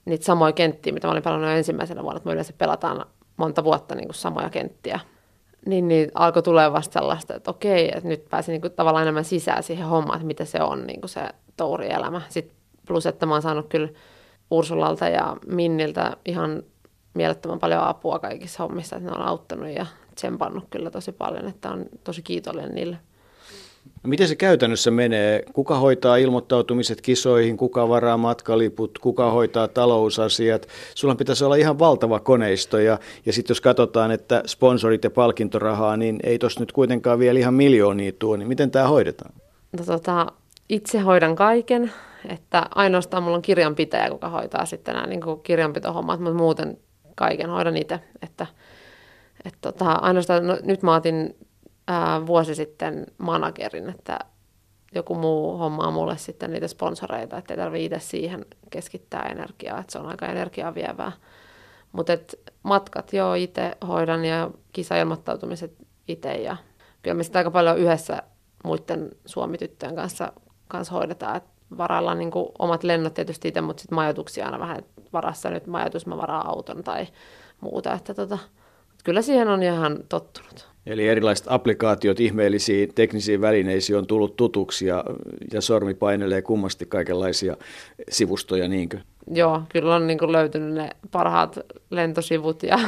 niitä 0.05 0.25
samoja 0.25 0.53
kenttiä, 0.53 0.93
mitä 0.93 1.07
mä 1.09 1.13
olin 1.13 1.23
pelannut 1.23 1.51
ensimmäisenä 1.51 2.03
vuonna, 2.03 2.17
että 2.17 2.27
me 2.29 2.33
yleensä 2.33 2.53
pelataan 2.59 3.07
monta 3.37 3.65
vuotta 3.65 3.95
niin 3.95 4.07
kuin 4.07 4.15
samoja 4.15 4.51
kenttiä. 4.51 5.01
Niin, 5.67 5.89
niin 5.89 6.11
alkoi 6.15 6.43
tulla 6.43 6.73
vasta 6.73 7.01
sellaista, 7.01 7.35
että 7.35 7.51
okei, 7.51 7.89
että 7.89 8.09
nyt 8.09 8.29
pääsin 8.31 8.53
niin 8.53 8.61
kuin 8.61 8.73
tavallaan 8.73 9.03
enemmän 9.03 9.25
sisään 9.25 9.63
siihen 9.63 9.87
hommaan, 9.87 10.17
että 10.17 10.27
mitä 10.27 10.45
se 10.45 10.63
on 10.63 10.87
niin 10.87 11.01
kuin 11.01 11.11
se 11.11 11.21
tourielämä. 11.57 12.23
Sitten 12.29 12.56
Plus, 12.87 13.07
että 13.07 13.27
mä 13.27 13.35
oon 13.35 13.43
saanut 13.43 13.67
kyllä 13.69 13.89
Ursulalta 14.51 15.09
ja 15.09 15.37
Minniltä 15.47 16.17
ihan 16.25 16.63
mielettömän 17.15 17.59
paljon 17.59 17.83
apua 17.83 18.19
kaikissa 18.19 18.63
hommissa, 18.63 18.97
että 18.97 19.11
ne 19.11 19.17
on 19.17 19.27
auttanut 19.27 19.69
ja 19.69 19.87
tsempannut 20.15 20.65
kyllä 20.71 20.91
tosi 20.91 21.13
paljon, 21.13 21.49
että 21.49 21.71
on 21.71 21.87
tosi 22.05 22.23
kiitollinen 22.23 22.75
niille. 22.75 22.99
No 24.03 24.09
miten 24.09 24.29
se 24.29 24.37
käytännössä 24.37 24.91
menee? 24.91 25.43
Kuka 25.53 25.79
hoitaa 25.79 26.17
ilmoittautumiset 26.17 27.01
kisoihin, 27.01 27.57
kuka 27.57 27.89
varaa 27.89 28.17
matkaliput, 28.17 28.99
kuka 28.99 29.31
hoitaa 29.31 29.69
talousasiat? 29.69 30.69
Sulla 30.95 31.15
pitäisi 31.15 31.45
olla 31.45 31.57
ihan 31.57 31.79
valtava 31.79 32.21
koneisto 32.21 32.79
ja, 32.79 32.99
ja 33.27 33.33
sitten 33.33 33.55
jos 33.55 33.61
katsotaan, 33.61 34.11
että 34.11 34.43
sponsorit 34.47 35.05
ja 35.05 35.11
palkintorahaa, 35.11 35.97
niin 35.97 36.19
ei 36.23 36.39
tuossa 36.39 36.61
nyt 36.61 36.73
kuitenkaan 36.73 37.19
vielä 37.19 37.39
ihan 37.39 37.55
miljoonia 37.55 38.13
tuo, 38.19 38.37
niin 38.37 38.49
miten 38.49 38.71
tämä 38.71 38.89
hoidetaan? 38.89 39.33
No, 39.79 39.85
tota, 39.85 40.27
itse 40.69 40.99
hoidan 40.99 41.37
kaiken, 41.37 41.93
että 42.31 42.67
ainoastaan 42.75 43.23
mulla 43.23 43.37
on 43.37 43.43
kirjanpitäjä, 43.43 44.07
joka 44.07 44.29
hoitaa 44.29 44.67
sitten 44.67 44.95
nämä 44.95 45.07
niin 45.07 45.21
kuin 45.21 45.41
kirjanpitohommat, 45.41 46.21
mutta 46.21 46.39
muuten 46.39 46.79
kaiken 47.15 47.51
hoidan 47.51 47.77
itse. 47.77 48.01
Että, 48.23 48.47
että 49.45 49.59
tota, 49.61 49.93
ainoastaan, 49.93 50.47
no, 50.47 50.59
nyt 50.63 50.83
mä 50.83 50.95
otin 50.95 51.37
ää, 51.89 52.27
vuosi 52.27 52.55
sitten 52.55 53.07
managerin, 53.19 53.91
että 53.91 54.19
joku 54.95 55.15
muu 55.15 55.59
hommaa 55.59 55.91
mulle 55.91 56.17
sitten 56.17 56.51
niitä 56.51 56.69
sponsoreita, 56.69 57.39
että 57.39 57.55
ei 57.55 57.59
tarvitse 57.59 57.85
itse 57.85 57.99
siihen 57.99 58.47
keskittää 58.71 59.23
energiaa, 59.23 59.81
että 59.81 59.93
se 59.93 59.99
on 59.99 60.07
aika 60.07 60.27
energiaa 60.27 60.75
vievää. 60.75 61.13
Mutta 61.93 62.13
matkat 62.63 63.13
joo 63.13 63.35
itse 63.35 63.73
hoidan 63.89 64.25
ja 64.25 64.51
kisailmoittautumiset 64.73 65.73
itse 66.09 66.35
ja 66.35 66.57
kyllä 67.03 67.15
me 67.15 67.23
sitä 67.23 67.39
aika 67.39 67.51
paljon 67.51 67.79
yhdessä 67.79 68.23
muiden 68.65 69.11
suomityttöjen 69.27 69.97
kanssa, 69.97 70.33
kanssa 70.69 70.95
hoidetaan. 70.95 71.37
Et 71.37 71.56
varaillaan 71.79 72.19
niin 72.19 72.31
kuin 72.31 72.49
omat 72.59 72.85
lennot 72.85 73.15
tietysti 73.15 73.49
itse, 73.49 73.61
mutta 73.61 73.81
sitten 73.81 73.97
majoituksia 73.97 74.45
aina 74.45 74.59
vähän 74.59 74.83
varassa 75.13 75.51
nyt 75.51 75.67
majoitus, 75.67 76.07
mä 76.07 76.17
varaan 76.17 76.47
auton 76.47 76.85
tai 76.85 77.07
muuta. 77.61 77.93
Että 77.93 78.15
tota, 78.15 78.39
kyllä 79.05 79.23
siihen 79.23 79.49
on 79.49 79.63
ihan 79.63 79.99
tottunut. 80.09 80.69
Eli 80.87 81.09
erilaiset 81.09 81.47
applikaatiot 81.49 82.21
ihmeellisiin 82.21 82.95
teknisiin 82.95 83.41
välineisiin 83.41 83.99
on 83.99 84.07
tullut 84.07 84.37
tutuksi 84.37 84.87
ja, 84.87 85.05
ja 85.53 85.61
sormi 85.61 85.95
painelee 85.95 86.43
kummasti 86.43 86.87
kaikenlaisia 86.87 87.57
sivustoja, 88.11 88.69
niinkö? 88.69 88.99
Joo, 89.31 89.63
kyllä 89.69 89.95
on 89.95 90.07
niin 90.07 90.33
löytynyt 90.33 90.75
ne 90.75 90.91
parhaat 91.11 91.59
lentosivut 91.91 92.63
ja 92.63 92.79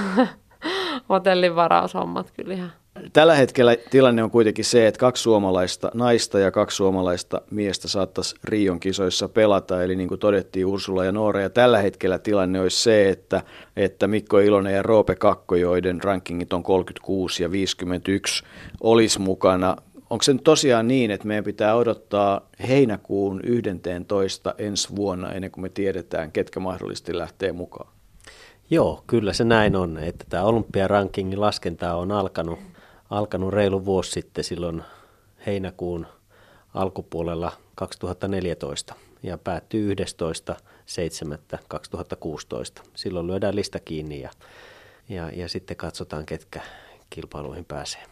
hotellin 1.08 1.56
varaushommat 1.56 2.32
kyllä 2.36 2.54
ihan. 2.54 2.72
Tällä 3.12 3.34
hetkellä 3.34 3.76
tilanne 3.90 4.22
on 4.22 4.30
kuitenkin 4.30 4.64
se, 4.64 4.86
että 4.86 4.98
kaksi 4.98 5.22
suomalaista 5.22 5.90
naista 5.94 6.38
ja 6.38 6.50
kaksi 6.50 6.76
suomalaista 6.76 7.40
miestä 7.50 7.88
saattaisi 7.88 8.36
Rion 8.44 8.80
kisoissa 8.80 9.28
pelata. 9.28 9.82
Eli 9.82 9.96
niin 9.96 10.08
kuin 10.08 10.20
todettiin 10.20 10.66
Ursula 10.66 11.04
ja 11.04 11.12
Noora. 11.12 11.40
Ja 11.40 11.50
tällä 11.50 11.78
hetkellä 11.78 12.18
tilanne 12.18 12.60
olisi 12.60 12.82
se, 12.82 13.08
että, 13.08 13.42
että 13.76 14.06
Mikko 14.06 14.38
Ilonen 14.38 14.74
ja 14.74 14.82
Roope 14.82 15.14
Kakko, 15.14 15.56
joiden 15.56 16.04
rankingit 16.04 16.52
on 16.52 16.62
36 16.62 17.42
ja 17.42 17.50
51, 17.50 18.44
olisi 18.80 19.20
mukana. 19.20 19.76
Onko 20.10 20.22
se 20.22 20.32
nyt 20.32 20.44
tosiaan 20.44 20.88
niin, 20.88 21.10
että 21.10 21.26
meidän 21.26 21.44
pitää 21.44 21.74
odottaa 21.74 22.40
heinäkuun 22.68 23.40
11 23.44 24.54
ensi 24.58 24.96
vuonna 24.96 25.32
ennen 25.32 25.50
kuin 25.50 25.62
me 25.62 25.68
tiedetään, 25.68 26.32
ketkä 26.32 26.60
mahdollisesti 26.60 27.18
lähtee 27.18 27.52
mukaan? 27.52 27.92
Joo, 28.70 29.04
kyllä 29.06 29.32
se 29.32 29.44
näin 29.44 29.76
on, 29.76 29.98
että 29.98 30.24
tämä 30.28 30.42
olympiarankingin 30.42 31.40
laskenta 31.40 31.94
on 31.94 32.12
alkanut 32.12 32.58
alkanut 33.10 33.52
reilu 33.52 33.84
vuosi 33.84 34.10
sitten 34.10 34.44
silloin 34.44 34.82
heinäkuun 35.46 36.06
alkupuolella 36.74 37.52
2014 37.74 38.94
ja 39.22 39.38
päättyy 39.38 39.94
11.7.2016. 39.94 42.82
Silloin 42.94 43.26
lyödään 43.26 43.56
lista 43.56 43.80
kiinni 43.80 44.20
ja, 44.20 44.30
ja, 45.08 45.30
ja 45.30 45.48
sitten 45.48 45.76
katsotaan, 45.76 46.26
ketkä 46.26 46.60
kilpailuihin 47.10 47.64
pääsee. 47.64 48.02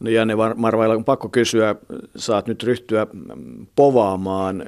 No 0.00 0.10
Janne 0.10 0.34
Marvailla 0.56 0.94
on 0.94 1.04
pakko 1.04 1.28
kysyä, 1.28 1.74
saat 2.16 2.46
nyt 2.46 2.62
ryhtyä 2.62 3.06
povaamaan. 3.76 4.64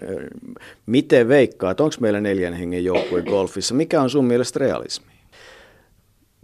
Miten 0.87 1.29
veikkaat, 1.29 1.81
onko 1.81 1.97
meillä 2.01 2.21
neljän 2.21 2.55
hengen 2.55 2.85
joukkue 2.85 3.23
golfissa? 3.23 3.75
Mikä 3.75 4.03
on 4.03 4.11
sun 4.11 4.25
mielestä 4.25 4.59
realismi? 4.59 5.12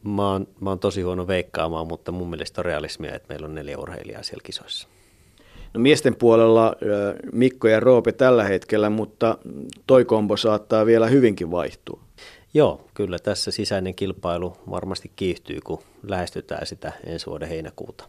Mä 0.04 0.32
oon, 0.32 0.48
mä 0.60 0.70
oon 0.70 0.78
tosi 0.78 1.02
huono 1.02 1.26
veikkaamaan, 1.26 1.86
mutta 1.86 2.12
mun 2.12 2.30
mielestä 2.30 2.60
on 2.60 2.64
realismia, 2.64 3.14
että 3.14 3.28
meillä 3.28 3.46
on 3.46 3.54
neljä 3.54 3.78
urheilijaa 3.78 4.22
siellä 4.22 4.42
kisoissa. 4.44 4.88
No 5.74 5.80
miesten 5.80 6.16
puolella 6.16 6.76
Mikko 7.32 7.68
ja 7.68 7.80
Roope 7.80 8.12
tällä 8.12 8.44
hetkellä, 8.44 8.90
mutta 8.90 9.38
toi 9.86 10.04
kombo 10.04 10.36
saattaa 10.36 10.86
vielä 10.86 11.06
hyvinkin 11.06 11.50
vaihtua. 11.50 12.00
Joo, 12.54 12.88
kyllä 12.94 13.18
tässä 13.18 13.50
sisäinen 13.50 13.94
kilpailu 13.94 14.56
varmasti 14.70 15.12
kiihtyy, 15.16 15.60
kun 15.64 15.82
lähestytään 16.02 16.66
sitä 16.66 16.92
ensi 17.06 17.26
vuoden 17.26 17.48
heinäkuuta. 17.48 18.04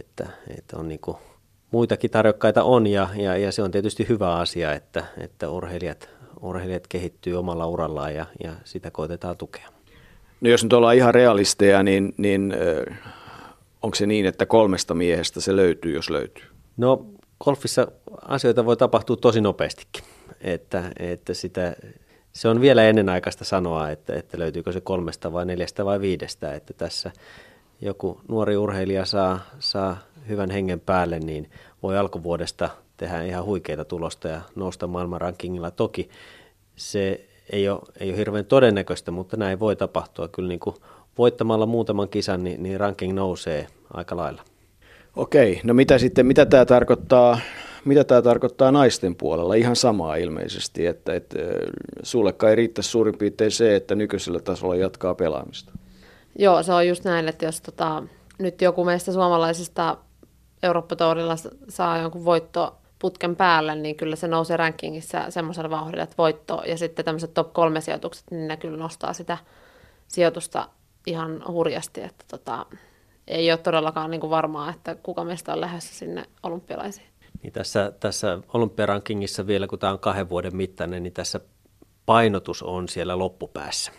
Että, 0.00 0.28
että 0.58 0.76
on 0.76 0.88
niin 0.88 1.00
kuin, 1.00 1.16
muitakin 1.70 2.10
tarjokkaita 2.10 2.62
on 2.62 2.86
ja, 2.86 3.08
ja, 3.16 3.36
ja, 3.36 3.52
se 3.52 3.62
on 3.62 3.70
tietysti 3.70 4.08
hyvä 4.08 4.34
asia, 4.34 4.72
että, 4.72 5.04
että 5.18 5.48
urheilijat, 5.50 6.08
urheilijat 6.40 6.86
kehittyy 6.86 7.34
omalla 7.34 7.66
urallaan 7.66 8.14
ja, 8.14 8.26
ja 8.44 8.52
sitä 8.64 8.90
koitetaan 8.90 9.36
tukea. 9.36 9.68
No 10.42 10.50
jos 10.50 10.62
nyt 10.62 10.72
ollaan 10.72 10.96
ihan 10.96 11.14
realisteja, 11.14 11.82
niin, 11.82 12.14
niin 12.16 12.54
onko 13.82 13.94
se 13.94 14.06
niin, 14.06 14.26
että 14.26 14.46
kolmesta 14.46 14.94
miehestä 14.94 15.40
se 15.40 15.56
löytyy, 15.56 15.94
jos 15.94 16.10
löytyy? 16.10 16.44
No 16.76 17.06
golfissa 17.44 17.86
asioita 18.28 18.64
voi 18.64 18.76
tapahtua 18.76 19.16
tosi 19.16 19.40
nopeastikin, 19.40 20.04
että, 20.40 20.92
että 20.98 21.34
sitä, 21.34 21.76
se 22.32 22.48
on 22.48 22.60
vielä 22.60 22.82
ennenaikaista 22.84 23.44
sanoa, 23.44 23.90
että, 23.90 24.14
että 24.14 24.38
löytyykö 24.38 24.72
se 24.72 24.80
kolmesta 24.80 25.32
vai 25.32 25.46
neljästä 25.46 25.84
vai 25.84 26.00
viidestä, 26.00 26.54
että 26.54 26.72
tässä 26.74 27.10
joku 27.80 28.20
nuori 28.28 28.56
urheilija 28.56 29.04
saa, 29.04 29.40
saa 29.58 29.96
hyvän 30.28 30.50
hengen 30.50 30.80
päälle, 30.80 31.18
niin 31.18 31.50
voi 31.82 31.98
alkuvuodesta 31.98 32.70
tehdä 32.96 33.22
ihan 33.22 33.44
huikeita 33.44 33.84
tulosta 33.84 34.28
ja 34.28 34.40
nousta 34.54 34.86
maailman 34.86 35.20
rankingilla. 35.20 35.70
Toki 35.70 36.08
se 36.76 37.28
ei 37.50 37.68
ole, 37.68 37.80
ei 38.00 38.10
ole 38.10 38.18
hirveän 38.18 38.44
todennäköistä, 38.44 39.10
mutta 39.10 39.36
näin 39.36 39.60
voi 39.60 39.76
tapahtua. 39.76 40.28
Kyllä 40.28 40.48
niin 40.48 40.60
kuin 40.60 40.76
voittamalla 41.18 41.66
muutaman 41.66 42.08
kisan, 42.08 42.44
niin, 42.44 42.62
niin 42.62 42.80
ranking 42.80 43.14
nousee 43.14 43.66
aika 43.94 44.16
lailla. 44.16 44.42
Okei, 45.16 45.60
no 45.64 45.74
mitä 45.74 45.98
sitten, 45.98 46.26
mitä 46.26 46.46
tämä 46.46 46.64
tarkoittaa, 46.64 47.38
mitä 47.84 48.04
tämä 48.04 48.22
tarkoittaa 48.22 48.72
naisten 48.72 49.16
puolella? 49.16 49.54
Ihan 49.54 49.76
samaa 49.76 50.16
ilmeisesti, 50.16 50.86
että, 50.86 51.14
että 51.14 51.38
sulle 52.02 52.34
ei 52.50 52.56
riittäisi 52.56 52.90
suurin 52.90 53.18
piirtein 53.18 53.50
se, 53.50 53.76
että 53.76 53.94
nykyisellä 53.94 54.40
tasolla 54.40 54.76
jatkaa 54.76 55.14
pelaamista. 55.14 55.72
Joo, 56.38 56.62
se 56.62 56.72
on 56.72 56.88
just 56.88 57.04
näin, 57.04 57.28
että 57.28 57.44
jos 57.44 57.60
tota, 57.60 58.02
nyt 58.38 58.62
joku 58.62 58.84
meistä 58.84 59.12
suomalaisista 59.12 59.96
eurooppa 60.62 60.96
saa 61.68 61.98
jonkun 61.98 62.24
voitto 62.24 62.81
putken 63.02 63.36
päälle, 63.36 63.74
niin 63.74 63.96
kyllä 63.96 64.16
se 64.16 64.28
nousee 64.28 64.56
rankingissa 64.56 65.30
semmoisella 65.30 65.70
vauhdilla, 65.70 66.02
että 66.02 66.16
voitto 66.18 66.62
ja 66.66 66.78
sitten 66.78 67.04
tämmöiset 67.04 67.34
top 67.34 67.52
kolme 67.52 67.80
sijoitukset, 67.80 68.30
niin 68.30 68.48
ne 68.48 68.56
kyllä 68.56 68.78
nostaa 68.78 69.12
sitä 69.12 69.38
sijoitusta 70.08 70.68
ihan 71.06 71.42
hurjasti, 71.48 72.00
että 72.00 72.24
tota, 72.30 72.66
ei 73.26 73.50
ole 73.50 73.58
todellakaan 73.58 74.10
niin 74.10 74.20
kuin 74.20 74.30
varmaa, 74.30 74.70
että 74.70 74.94
kuka 74.94 75.24
meistä 75.24 75.52
on 75.52 75.60
lähdössä 75.60 75.94
sinne 75.94 76.24
olympialaisiin. 76.42 77.06
Niin 77.42 77.52
tässä, 77.52 77.92
tässä 78.00 78.38
olympiarankingissa 78.54 79.46
vielä, 79.46 79.66
kun 79.66 79.78
tämä 79.78 79.92
on 79.92 79.98
kahden 79.98 80.28
vuoden 80.28 80.56
mittainen, 80.56 81.02
niin 81.02 81.12
tässä 81.12 81.40
painotus 82.06 82.62
on 82.62 82.88
siellä 82.88 83.18
loppupäässä. 83.18 83.92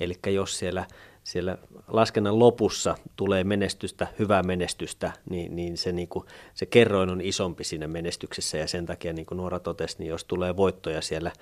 Eli 0.00 0.14
jos 0.26 0.58
siellä 0.58 0.86
siellä 1.28 1.58
laskennan 1.88 2.38
lopussa 2.38 2.94
tulee 3.16 3.44
menestystä, 3.44 4.06
hyvää 4.18 4.42
menestystä, 4.42 5.12
niin, 5.30 5.56
niin, 5.56 5.76
se, 5.76 5.92
niin 5.92 6.08
kuin, 6.08 6.24
se 6.54 6.66
kerroin 6.66 7.10
on 7.10 7.20
isompi 7.20 7.64
siinä 7.64 7.88
menestyksessä 7.88 8.58
ja 8.58 8.66
sen 8.68 8.86
takia, 8.86 9.12
niin 9.12 9.26
kuin 9.26 9.36
Nuora 9.36 9.60
totesi, 9.60 9.96
niin 9.98 10.08
jos 10.08 10.24
tulee 10.24 10.56
voittoja 10.56 11.00
siellä 11.00 11.32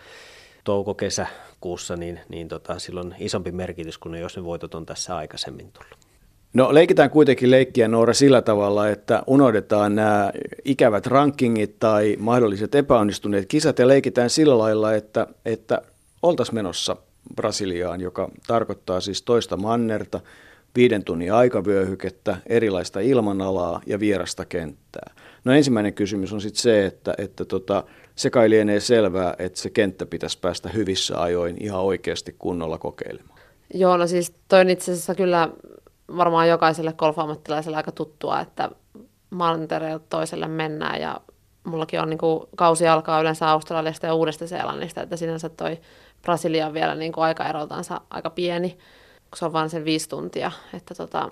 touko-kesäkuussa, 0.64 1.96
niin, 1.96 2.20
niin 2.28 2.48
tota, 2.48 2.78
silloin 2.78 3.14
isompi 3.18 3.52
merkitys 3.52 3.98
kuin 3.98 4.14
jos 4.14 4.36
ne 4.36 4.44
voitot 4.44 4.74
on 4.74 4.86
tässä 4.86 5.16
aikaisemmin 5.16 5.72
tullut. 5.72 5.98
No 6.54 6.74
leikitään 6.74 7.10
kuitenkin 7.10 7.50
leikkiä 7.50 7.88
Noora 7.88 8.14
sillä 8.14 8.42
tavalla, 8.42 8.88
että 8.88 9.22
unohdetaan 9.26 9.94
nämä 9.94 10.32
ikävät 10.64 11.06
rankingit 11.06 11.78
tai 11.78 12.16
mahdolliset 12.18 12.74
epäonnistuneet 12.74 13.46
kisat 13.46 13.78
ja 13.78 13.88
leikitään 13.88 14.30
sillä 14.30 14.58
lailla, 14.58 14.94
että, 14.94 15.26
että 15.44 15.82
oltaisiin 16.22 16.54
menossa 16.54 16.96
Brasiliaan, 17.36 18.00
joka 18.00 18.30
tarkoittaa 18.46 19.00
siis 19.00 19.22
toista 19.22 19.56
mannerta, 19.56 20.20
viiden 20.76 21.04
tunnin 21.04 21.32
aikavyöhykettä, 21.32 22.36
erilaista 22.46 23.00
ilmanalaa 23.00 23.80
ja 23.86 24.00
vierasta 24.00 24.44
kenttää. 24.44 25.14
No 25.44 25.52
ensimmäinen 25.52 25.94
kysymys 25.94 26.32
on 26.32 26.40
sitten 26.40 26.62
se, 26.62 26.86
että, 26.86 27.14
että 27.18 27.44
tota, 27.44 27.84
se 28.14 28.30
kai 28.30 28.50
lienee 28.50 28.80
selvää, 28.80 29.34
että 29.38 29.58
se 29.58 29.70
kenttä 29.70 30.06
pitäisi 30.06 30.38
päästä 30.40 30.68
hyvissä 30.68 31.22
ajoin 31.22 31.56
ihan 31.60 31.80
oikeasti 31.80 32.36
kunnolla 32.38 32.78
kokeilemaan. 32.78 33.40
Joo, 33.74 33.96
no 33.96 34.06
siis 34.06 34.34
toi 34.48 34.60
on 34.60 34.70
itse 34.70 34.92
asiassa 34.92 35.14
kyllä 35.14 35.48
varmaan 36.16 36.48
jokaiselle 36.48 36.92
golfammattilaiselle 36.92 37.76
aika 37.76 37.92
tuttua, 37.92 38.40
että 38.40 38.70
mantereelta 39.30 40.04
toiselle 40.08 40.48
mennään 40.48 41.00
ja 41.00 41.20
mullakin 41.66 42.00
on 42.00 42.10
niin 42.10 42.18
kuin, 42.18 42.40
kausi 42.56 42.88
alkaa 42.88 43.20
yleensä 43.20 43.50
Australiasta 43.50 44.06
ja 44.06 44.14
Uudesta-Seelannista, 44.14 45.02
että 45.02 45.16
sinänsä 45.16 45.48
toi 45.48 45.78
Brasilia 46.22 46.66
on 46.66 46.74
vielä 46.74 46.94
niin 46.94 47.12
kuin 47.12 47.24
aikaeroltansa 47.24 48.00
aika 48.10 48.30
pieni, 48.30 48.70
kun 49.30 49.38
se 49.38 49.44
on 49.44 49.52
vain 49.52 49.70
sen 49.70 49.84
viisi 49.84 50.08
tuntia, 50.08 50.52
että 50.74 50.94
tota, 50.94 51.28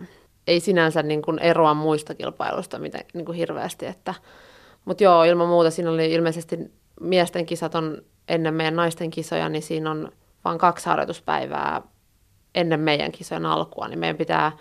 ei 0.47 0.61
sinänsä 0.61 1.03
niin 1.03 1.23
kuin 1.23 1.39
eroa 1.39 1.75
muista 1.75 2.15
kilpailuista 2.15 2.79
mitä, 2.79 2.99
niin 3.15 3.25
kuin 3.25 3.39
hirveästi. 3.39 3.87
Että, 3.87 4.15
mutta 4.85 5.05
joo, 5.05 5.25
ilman 5.25 5.49
muuta 5.49 5.71
siinä 5.71 5.91
oli 5.91 6.13
ilmeisesti 6.13 6.59
miesten 7.01 7.47
kisat 7.47 7.75
on 7.75 8.03
ennen 8.29 8.55
meidän 8.55 8.77
naisten 8.77 9.11
kisoja, 9.11 9.49
niin 9.49 9.63
siinä 9.63 9.91
on 9.91 10.13
vain 10.45 10.59
kaksi 10.59 10.87
harjoituspäivää 10.87 11.83
ennen 12.55 12.81
meidän 12.81 13.13
kisojen 13.13 13.47
alkua, 13.47 13.89
niin 13.89 13.99
meidän 13.99 14.17
pitää 14.17 14.53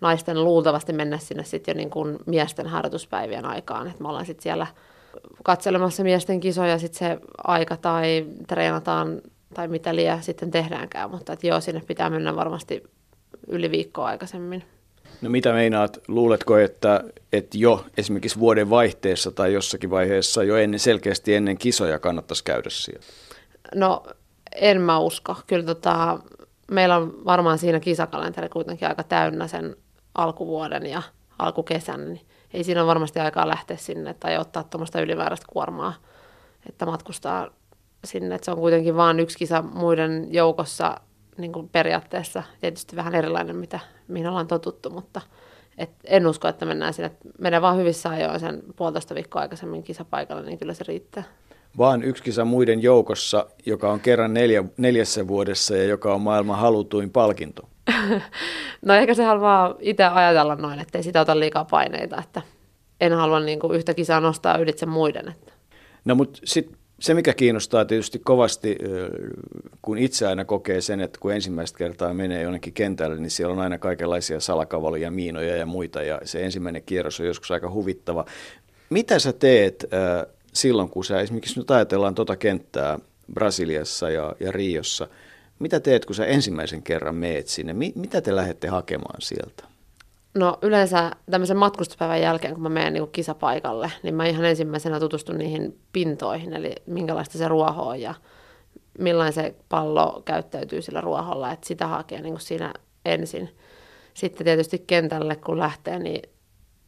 naisten 0.00 0.44
luultavasti 0.44 0.92
mennä 0.92 1.18
sinne 1.18 1.44
sitten 1.44 1.72
jo 1.72 1.76
niin 1.76 1.90
kuin 1.90 2.18
miesten 2.26 2.66
harjoituspäivien 2.66 3.46
aikaan, 3.46 3.86
että 3.86 4.02
me 4.02 4.08
ollaan 4.08 4.26
sitten 4.26 4.42
siellä 4.42 4.66
katselemassa 5.42 6.02
miesten 6.02 6.40
kisoja 6.40 6.78
sitten 6.78 6.98
se 6.98 7.18
aika 7.44 7.76
tai 7.76 8.26
treenataan 8.48 9.20
tai 9.54 9.68
mitä 9.68 9.94
liian 9.94 10.22
sitten 10.22 10.50
tehdäänkään, 10.50 11.10
mutta 11.10 11.32
että 11.32 11.46
joo, 11.46 11.60
sinne 11.60 11.82
pitää 11.86 12.10
mennä 12.10 12.36
varmasti 12.36 12.82
yli 13.48 13.70
viikkoa 13.70 14.06
aikaisemmin. 14.06 14.64
No 15.22 15.30
mitä 15.30 15.52
meinaat, 15.52 15.98
luuletko, 16.08 16.58
että, 16.58 17.04
että 17.32 17.58
jo 17.58 17.84
esimerkiksi 17.96 18.38
vuoden 18.38 18.70
vaihteessa 18.70 19.30
tai 19.30 19.52
jossakin 19.52 19.90
vaiheessa 19.90 20.42
jo 20.42 20.56
ennen, 20.56 20.80
selkeästi 20.80 21.34
ennen 21.34 21.58
kisoja 21.58 21.98
kannattaisi 21.98 22.44
käydä 22.44 22.70
siellä? 22.70 23.06
No 23.74 24.02
en 24.54 24.80
mä 24.80 24.98
usko. 24.98 25.36
Kyllä 25.46 25.64
tota, 25.64 26.18
meillä 26.70 26.96
on 26.96 27.24
varmaan 27.24 27.58
siinä 27.58 27.80
kisakalenteri 27.80 28.48
kuitenkin 28.48 28.88
aika 28.88 29.02
täynnä 29.02 29.48
sen 29.48 29.76
alkuvuoden 30.14 30.86
ja 30.86 31.02
alkukesän, 31.38 32.08
niin 32.08 32.26
ei 32.54 32.64
siinä 32.64 32.80
ole 32.80 32.88
varmasti 32.88 33.20
aikaa 33.20 33.48
lähteä 33.48 33.76
sinne 33.76 34.14
tai 34.14 34.38
ottaa 34.38 34.62
tuommoista 34.62 35.00
ylimääräistä 35.00 35.46
kuormaa, 35.48 35.94
että 36.68 36.86
matkustaa 36.86 37.48
sinne. 38.04 38.34
Että 38.34 38.44
se 38.44 38.50
on 38.50 38.58
kuitenkin 38.58 38.96
vain 38.96 39.20
yksi 39.20 39.38
kisa 39.38 39.62
muiden 39.62 40.26
joukossa 40.30 41.00
niin 41.36 41.52
kuin 41.52 41.68
periaatteessa. 41.68 42.42
Tietysti 42.60 42.96
vähän 42.96 43.14
erilainen, 43.14 43.56
mitä, 43.56 43.80
mihin 44.08 44.28
ollaan 44.28 44.46
totuttu, 44.46 44.90
mutta 44.90 45.20
et 45.78 45.90
en 46.04 46.26
usko, 46.26 46.48
että 46.48 46.66
mennään 46.66 46.94
sinne. 46.94 47.10
Menee 47.38 47.62
vaan 47.62 47.76
hyvissä 47.76 48.08
ajoin 48.08 48.40
sen 48.40 48.62
puolitoista 48.76 49.14
viikkoa 49.14 49.42
aikaisemmin 49.42 49.82
kisapaikalle, 49.82 50.42
niin 50.42 50.58
kyllä 50.58 50.74
se 50.74 50.84
riittää. 50.88 51.24
Vaan 51.78 52.02
yksi 52.02 52.22
kisa 52.22 52.44
muiden 52.44 52.82
joukossa, 52.82 53.46
joka 53.66 53.92
on 53.92 54.00
kerran 54.00 54.34
neljä, 54.34 54.64
neljässä 54.76 55.28
vuodessa 55.28 55.76
ja 55.76 55.84
joka 55.84 56.14
on 56.14 56.20
maailman 56.20 56.58
halutuin 56.58 57.10
palkinto. 57.10 57.68
no 58.86 58.94
ehkä 58.94 59.14
se 59.14 59.24
haluaa 59.24 59.74
itse 59.80 60.04
ajatella 60.04 60.54
noin, 60.54 60.78
ettei 60.78 61.02
sitä 61.02 61.20
ota 61.20 61.40
liikaa 61.40 61.64
paineita, 61.64 62.18
että 62.18 62.42
en 63.00 63.12
halua 63.12 63.40
niin 63.40 63.58
kuin 63.58 63.76
yhtä 63.76 63.94
kisaa 63.94 64.20
nostaa 64.20 64.58
ylitse 64.58 64.86
muiden. 64.86 65.28
Että. 65.28 65.52
No 66.04 66.14
mutta 66.14 66.40
sitten 66.44 66.76
se, 67.00 67.14
mikä 67.14 67.34
kiinnostaa 67.34 67.84
tietysti 67.84 68.18
kovasti, 68.18 68.78
kun 69.82 69.98
itse 69.98 70.26
aina 70.26 70.44
kokee 70.44 70.80
sen, 70.80 71.00
että 71.00 71.20
kun 71.20 71.32
ensimmäistä 71.32 71.78
kertaa 71.78 72.14
menee 72.14 72.42
jonnekin 72.42 72.72
kentälle, 72.72 73.16
niin 73.16 73.30
siellä 73.30 73.52
on 73.52 73.60
aina 73.60 73.78
kaikenlaisia 73.78 74.40
salakavalia, 74.40 75.10
miinoja 75.10 75.56
ja 75.56 75.66
muita, 75.66 76.02
ja 76.02 76.20
se 76.24 76.44
ensimmäinen 76.44 76.82
kierros 76.82 77.20
on 77.20 77.26
joskus 77.26 77.50
aika 77.50 77.70
huvittava. 77.70 78.24
Mitä 78.90 79.18
sä 79.18 79.32
teet 79.32 79.84
silloin, 80.52 80.90
kun 80.90 81.04
sä 81.04 81.20
esimerkiksi 81.20 81.60
nyt 81.60 81.70
ajatellaan 81.70 82.14
tuota 82.14 82.36
kenttää 82.36 82.98
Brasiliassa 83.34 84.10
ja, 84.10 84.36
ja 84.40 84.52
Riossa, 84.52 85.08
mitä 85.60 85.80
teet, 85.80 86.04
kun 86.04 86.14
sä 86.14 86.26
ensimmäisen 86.26 86.82
kerran 86.82 87.14
meet 87.14 87.48
sinne? 87.48 87.72
mitä 87.94 88.20
te 88.20 88.36
lähdette 88.36 88.68
hakemaan 88.68 89.20
sieltä? 89.20 89.64
No 90.34 90.58
yleensä 90.62 91.10
tämmöisen 91.30 91.56
matkustuspäivän 91.56 92.20
jälkeen, 92.20 92.54
kun 92.54 92.62
mä 92.62 92.68
menen 92.68 92.92
niin 92.92 93.10
kisapaikalle, 93.12 93.92
niin 94.02 94.14
mä 94.14 94.26
ihan 94.26 94.44
ensimmäisenä 94.44 95.00
tutustun 95.00 95.38
niihin 95.38 95.80
pintoihin, 95.92 96.52
eli 96.52 96.74
minkälaista 96.86 97.38
se 97.38 97.48
ruoho 97.48 97.88
on 97.88 98.00
ja 98.00 98.14
millainen 98.98 99.32
se 99.32 99.54
pallo 99.68 100.22
käyttäytyy 100.24 100.82
sillä 100.82 101.00
ruoholla, 101.00 101.52
että 101.52 101.66
sitä 101.66 101.86
hakee 101.86 102.22
niin 102.22 102.40
siinä 102.40 102.74
ensin. 103.04 103.56
Sitten 104.14 104.44
tietysti 104.44 104.78
kentälle, 104.86 105.36
kun 105.36 105.58
lähtee, 105.58 105.98
niin 105.98 106.22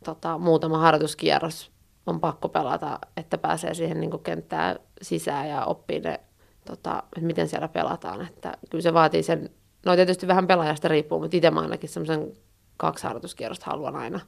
tota, 0.04 0.38
muutama 0.38 0.78
harjoituskierros 0.78 1.70
on 2.06 2.20
pakko 2.20 2.48
pelata, 2.48 2.98
että 3.16 3.38
pääsee 3.38 3.74
siihen 3.74 4.00
niin 4.00 4.22
kenttään 4.22 4.78
sisään 5.02 5.48
ja 5.48 5.64
oppii 5.64 6.00
ne, 6.00 6.20
tota, 6.64 7.02
että 7.16 7.26
miten 7.26 7.48
siellä 7.48 7.68
pelataan. 7.68 8.26
Että 8.26 8.52
kyllä 8.70 8.82
se 8.82 8.94
vaatii 8.94 9.22
sen, 9.22 9.50
no 9.86 9.96
tietysti 9.96 10.26
vähän 10.26 10.46
pelaajasta 10.46 10.88
riippuu, 10.88 11.20
mutta 11.20 11.36
itse 11.36 11.50
mä 11.50 11.60
ainakin 11.60 11.88
semmoisen 11.88 12.32
kaksi 12.76 13.04
harjoituskierrosta 13.06 13.66
haluan 13.66 13.96
aina 13.96 14.20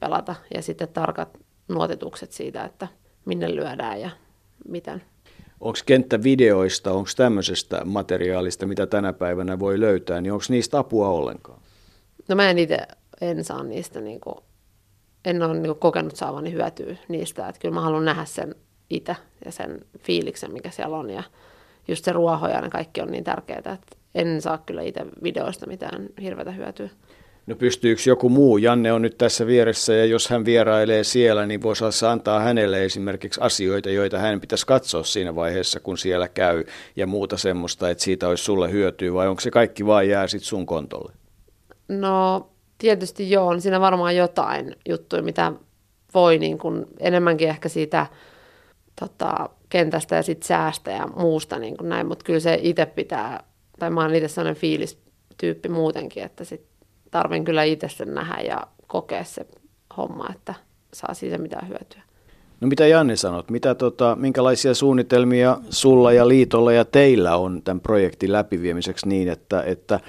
pelata. 0.00 0.34
Ja 0.54 0.62
sitten 0.62 0.88
tarkat 0.88 1.38
nuotitukset 1.68 2.32
siitä, 2.32 2.64
että 2.64 2.88
minne 3.24 3.54
lyödään 3.54 4.00
ja 4.00 4.10
miten. 4.68 5.02
Onko 5.60 5.78
kenttävideoista, 5.86 6.92
onko 6.92 7.10
tämmöisestä 7.16 7.84
materiaalista, 7.84 8.66
mitä 8.66 8.86
tänä 8.86 9.12
päivänä 9.12 9.58
voi 9.58 9.80
löytää, 9.80 10.20
niin 10.20 10.32
onko 10.32 10.44
niistä 10.48 10.78
apua 10.78 11.08
ollenkaan? 11.08 11.60
No 12.28 12.36
mä 12.36 12.50
en 12.50 12.58
itse 12.58 12.78
en 13.22 13.44
saa 13.44 13.62
niistä, 13.62 14.00
niin 14.00 14.20
kuin, 14.20 14.34
en 15.24 15.42
ole 15.42 15.54
niin 15.54 15.76
kokenut 15.76 16.16
saavani 16.16 16.52
hyötyä 16.52 16.96
niistä. 17.08 17.48
Että 17.48 17.60
kyllä 17.60 17.74
mä 17.74 17.80
haluan 17.80 18.04
nähdä 18.04 18.24
sen 18.24 18.54
itse 18.90 19.16
ja 19.44 19.52
sen 19.52 19.80
fiiliksen, 19.98 20.52
mikä 20.52 20.70
siellä 20.70 20.96
on. 20.96 21.10
Ja 21.10 21.22
just 21.88 22.04
se 22.04 22.12
ruoho 22.12 22.48
ja 22.48 22.60
ne 22.60 22.70
kaikki 22.70 23.00
on 23.00 23.10
niin 23.10 23.24
tärkeää, 23.24 23.58
että 23.58 23.96
en 24.14 24.42
saa 24.42 24.58
kyllä 24.58 24.82
itse 24.82 25.06
videoista 25.22 25.66
mitään 25.66 26.08
hirveätä 26.22 26.50
hyötyä. 26.50 26.88
No 27.46 27.56
pystyykö 27.56 28.02
joku 28.06 28.28
muu? 28.28 28.58
Janne 28.58 28.92
on 28.92 29.02
nyt 29.02 29.18
tässä 29.18 29.46
vieressä 29.46 29.94
ja 29.94 30.04
jos 30.04 30.28
hän 30.28 30.44
vierailee 30.44 31.04
siellä, 31.04 31.46
niin 31.46 31.62
voisi 31.62 31.84
antaa 32.08 32.40
hänelle 32.40 32.84
esimerkiksi 32.84 33.40
asioita, 33.40 33.90
joita 33.90 34.18
hän 34.18 34.40
pitäisi 34.40 34.66
katsoa 34.66 35.04
siinä 35.04 35.34
vaiheessa, 35.34 35.80
kun 35.80 35.98
siellä 35.98 36.28
käy 36.28 36.64
ja 36.96 37.06
muuta 37.06 37.36
semmoista, 37.36 37.90
että 37.90 38.04
siitä 38.04 38.28
olisi 38.28 38.44
sulle 38.44 38.72
hyötyä 38.72 39.12
vai 39.12 39.28
onko 39.28 39.40
se 39.40 39.50
kaikki 39.50 39.86
vain 39.86 40.08
jää 40.08 40.26
sitten 40.26 40.48
sun 40.48 40.66
kontolle? 40.66 41.12
No 41.88 42.48
tietysti 42.78 43.30
joo, 43.30 43.46
on 43.46 43.60
siinä 43.60 43.80
varmaan 43.80 44.16
jotain 44.16 44.76
juttuja, 44.88 45.22
mitä 45.22 45.52
voi 46.14 46.38
niin 46.38 46.58
kuin 46.58 46.86
enemmänkin 47.00 47.48
ehkä 47.48 47.68
siitä 47.68 48.06
tota, 49.00 49.48
kentästä 49.68 50.16
ja 50.16 50.22
sit 50.22 50.42
säästä 50.42 50.90
ja 50.90 51.06
muusta 51.06 51.58
niin 51.58 51.76
kuin 51.76 51.88
näin, 51.88 52.06
mutta 52.06 52.24
kyllä 52.24 52.40
se 52.40 52.58
itse 52.62 52.86
pitää, 52.86 53.44
tai 53.78 53.90
mä 53.90 54.00
oon 54.00 54.14
itse 54.14 54.28
sellainen 54.28 54.60
fiilistyyppi 54.60 55.68
muutenkin, 55.68 56.22
että 56.22 56.44
sit 56.44 56.66
tarvin 57.10 57.44
kyllä 57.44 57.62
itse 57.62 57.88
sen 57.88 58.14
nähdä 58.14 58.40
ja 58.42 58.66
kokea 58.86 59.24
se 59.24 59.46
homma, 59.96 60.28
että 60.34 60.54
saa 60.94 61.14
siitä 61.14 61.38
mitään 61.38 61.68
hyötyä. 61.68 62.02
No 62.60 62.68
mitä 62.68 62.86
Janne 62.86 63.16
sanot, 63.16 63.50
mitä 63.50 63.74
tota, 63.74 64.16
minkälaisia 64.20 64.74
suunnitelmia 64.74 65.58
sulla 65.70 66.12
ja 66.12 66.28
liitolla 66.28 66.72
ja 66.72 66.84
teillä 66.84 67.36
on 67.36 67.62
tämän 67.62 67.80
projektin 67.80 68.32
läpiviemiseksi 68.32 69.08
niin, 69.08 69.28
että, 69.28 69.62
että 69.62 70.00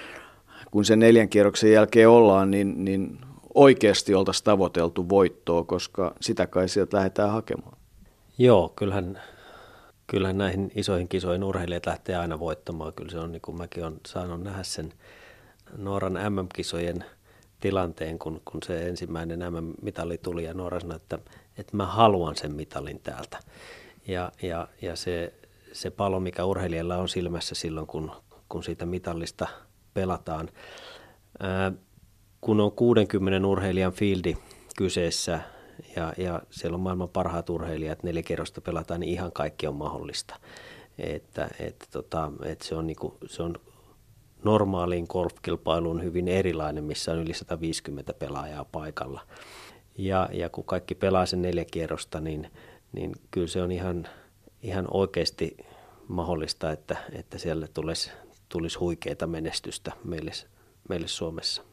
kun 0.72 0.86
sen 0.86 1.00
neljän 1.00 1.30
kierroksen 1.30 1.72
jälkeen 1.72 2.10
ollaan, 2.10 2.52
niin, 2.52 2.86
niin 2.86 3.17
oikeasti 3.54 4.15
oltaisiin 4.15 4.43
tavoiteltu 4.43 5.10
voittoa, 5.10 5.63
koska 5.63 6.15
sitä 6.22 6.48
kai 6.48 6.69
sieltä 6.69 6.98
lähdetään 6.98 7.32
hakemaan. 7.32 7.78
Joo, 8.38 8.74
kyllähän, 8.76 9.22
kyllähän 10.08 10.38
näihin 10.38 10.72
isoihin 10.76 11.08
kisoihin 11.08 11.43
urheilijat 11.43 11.86
lähtee 11.86 12.15
aina 12.15 12.39
voittamaan. 12.39 12.93
Kyllä 12.93 13.12
se 13.12 13.19
on, 13.19 13.32
niin 13.32 13.41
kuin 13.41 13.58
mäkin 13.58 13.84
olen 13.84 14.00
saanut 14.08 14.41
nähdä 14.41 14.63
sen 14.63 14.93
Nooran 15.78 16.13
MM-kisojen 16.13 17.06
tilanteen, 17.60 18.19
kun, 18.19 18.41
kun 18.46 18.63
se 18.63 18.88
ensimmäinen 18.88 19.39
MM-mitali 19.39 20.17
tuli 20.17 20.43
ja 20.43 20.54
Noora 20.54 20.80
sanoi, 20.80 20.96
että, 20.96 21.19
että 21.58 21.78
mä 21.78 21.86
haluan 21.86 22.36
sen 22.36 22.52
mitalin 22.56 23.00
täältä. 23.00 23.39
Ja, 24.08 24.32
ja, 24.41 24.67
ja 24.82 24.96
se, 24.96 25.34
se 25.72 25.89
palo, 25.89 26.19
mikä 26.19 26.46
urheilijalla 26.46 26.98
on 26.98 27.10
silmässä 27.10 27.56
silloin, 27.56 27.88
kun, 27.88 28.12
kun 28.50 28.63
siitä 28.63 28.86
mitallista 28.86 29.48
pelataan. 29.93 30.50
Ää, 31.39 31.72
kun 32.41 32.62
on 32.62 32.72
60 32.72 33.48
urheilijan 33.48 33.93
fieldi 33.93 34.38
kyseessä 34.78 35.39
ja, 35.96 36.14
ja 36.18 36.42
siellä 36.50 36.76
on 36.76 36.82
maailman 36.82 37.10
parhaat 37.10 37.50
urheilijat, 37.50 38.04
neljä 38.04 38.24
kerrosta 38.24 38.62
pelataan, 38.62 39.00
niin 39.00 39.14
ihan 39.14 39.32
kaikki 39.32 39.68
on 39.68 39.76
mahdollista. 39.76 40.40
Että, 40.98 41.50
että, 41.60 41.86
tota, 41.92 42.32
että 42.44 42.68
se, 42.68 42.76
on 42.76 42.88
niinku, 42.88 43.18
se 43.26 43.44
on 43.44 43.56
normaaliin 44.44 45.06
golfkilpailuun 45.10 46.04
hyvin 46.04 46.28
erilainen, 46.28 46.84
missä 46.84 47.12
on 47.12 47.20
yli 47.20 47.34
150 47.34 48.14
pelaajaa 48.14 48.66
paikalla. 48.66 49.22
Ja, 49.98 50.30
ja 50.32 50.50
kun 50.50 50.64
kaikki 50.64 50.96
pelaa 50.96 51.26
sen 51.26 51.42
neljä 51.42 51.66
kierrosta, 51.66 52.22
niin, 52.22 52.52
niin 52.92 53.12
kyllä 53.32 53.48
se 53.48 53.62
on 53.62 53.72
ihan, 53.72 54.08
ihan 54.62 54.88
oikeasti 54.92 55.58
mahdollista, 56.08 56.72
että, 56.72 56.98
että 57.12 57.38
siellä 57.38 57.68
tulisi, 57.68 58.12
tulisi 58.50 58.80
huikeita 58.80 59.28
menestystä 59.28 59.92
meille, 60.04 60.32
meille 60.90 61.08
Suomessa. 61.08 61.64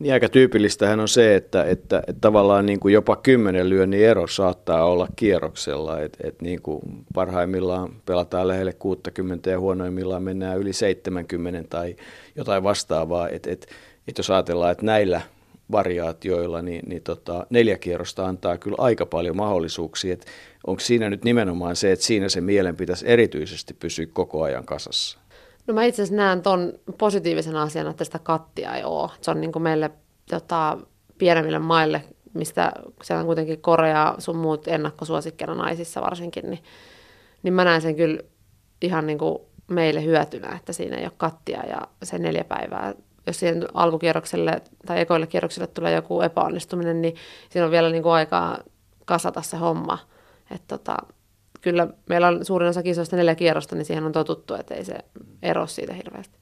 Niin 0.00 0.12
aika 0.12 0.28
tyypillistähän 0.28 1.00
on 1.00 1.08
se, 1.08 1.34
että, 1.34 1.64
että, 1.64 1.98
että 1.98 2.20
tavallaan 2.20 2.66
niin 2.66 2.80
kuin 2.80 2.94
jopa 2.94 3.16
kymmenen 3.16 3.70
lyönnin 3.70 4.04
ero 4.04 4.26
saattaa 4.26 4.84
olla 4.84 5.08
kierroksella, 5.16 6.00
että, 6.00 6.18
että 6.28 6.44
niin 6.44 6.62
kuin 6.62 6.80
parhaimmillaan 7.14 7.94
pelataan 8.06 8.48
lähelle 8.48 8.72
60 8.72 9.50
ja 9.50 9.60
huonoimmillaan 9.60 10.22
mennään 10.22 10.58
yli 10.58 10.72
70 10.72 11.68
tai 11.68 11.96
jotain 12.36 12.62
vastaavaa, 12.62 13.28
että, 13.28 13.50
että, 13.50 13.66
että 14.08 14.18
jos 14.18 14.30
ajatellaan, 14.30 14.72
että 14.72 14.86
näillä 14.86 15.20
variaatioilla, 15.72 16.62
niin, 16.62 16.82
niin 16.86 17.02
tota, 17.02 17.46
neljä 17.50 17.78
kierrosta 17.78 18.26
antaa 18.26 18.58
kyllä 18.58 18.76
aika 18.78 19.06
paljon 19.06 19.36
mahdollisuuksia, 19.36 20.12
että 20.12 20.26
onko 20.66 20.80
siinä 20.80 21.10
nyt 21.10 21.24
nimenomaan 21.24 21.76
se, 21.76 21.92
että 21.92 22.04
siinä 22.04 22.28
se 22.28 22.40
mielen 22.40 22.76
pitäisi 22.76 23.08
erityisesti 23.08 23.74
pysyä 23.74 24.06
koko 24.12 24.42
ajan 24.42 24.64
kasassa? 24.64 25.18
No 25.66 25.74
mä 25.74 25.84
itse 25.84 26.02
asiassa 26.02 26.16
näen 26.16 26.42
ton 26.42 26.72
positiivisena 26.98 27.62
asiana, 27.62 27.90
että 27.90 28.04
sitä 28.04 28.18
kattia 28.18 28.74
ei 28.74 28.84
ole. 28.84 29.10
Se 29.20 29.30
on 29.30 29.40
niin 29.40 29.52
kuin 29.52 29.62
meille 29.62 29.90
tota, 30.30 30.78
pienemmille 31.18 31.58
maille, 31.58 32.04
mistä 32.34 32.72
siellä 33.02 33.20
on 33.20 33.26
kuitenkin 33.26 33.62
Korea, 33.62 34.14
sun 34.18 34.36
muut 34.36 34.68
ennakkosuosikkina 34.68 35.54
naisissa 35.54 36.00
varsinkin, 36.00 36.50
niin, 36.50 36.62
niin 37.42 37.54
mä 37.54 37.64
näen 37.64 37.82
sen 37.82 37.96
kyllä 37.96 38.20
ihan 38.82 39.06
niin 39.06 39.18
kuin 39.18 39.38
meille 39.70 40.04
hyötynä, 40.04 40.56
että 40.56 40.72
siinä 40.72 40.96
ei 40.96 41.04
ole 41.04 41.12
kattia 41.16 41.66
ja 41.66 41.80
se 42.02 42.18
neljä 42.18 42.44
päivää. 42.44 42.94
Jos 43.26 43.40
siihen 43.40 43.66
alkukierrokselle 43.74 44.62
tai 44.86 45.00
ekoille 45.00 45.26
kierroksille 45.26 45.66
tulee 45.66 45.94
joku 45.94 46.20
epäonnistuminen, 46.20 47.02
niin 47.02 47.14
siinä 47.50 47.64
on 47.64 47.70
vielä 47.70 47.90
niin 47.90 48.02
kuin 48.02 48.12
aikaa 48.12 48.58
kasata 49.04 49.42
se 49.42 49.56
homma. 49.56 49.98
Että 50.50 50.78
tota, 50.78 50.96
kyllä 51.60 51.88
meillä 52.08 52.28
on 52.28 52.44
suurin 52.44 52.68
osa 52.68 52.82
kisoista 52.82 53.16
neljä 53.16 53.34
kierrosta, 53.34 53.76
niin 53.76 53.84
siihen 53.84 54.04
on 54.04 54.12
totuttu, 54.12 54.54
että 54.54 54.74
ei 54.74 54.84
se 54.84 54.94
ero 55.42 55.66
siitä 55.66 55.94
hirveästi. 55.94 56.38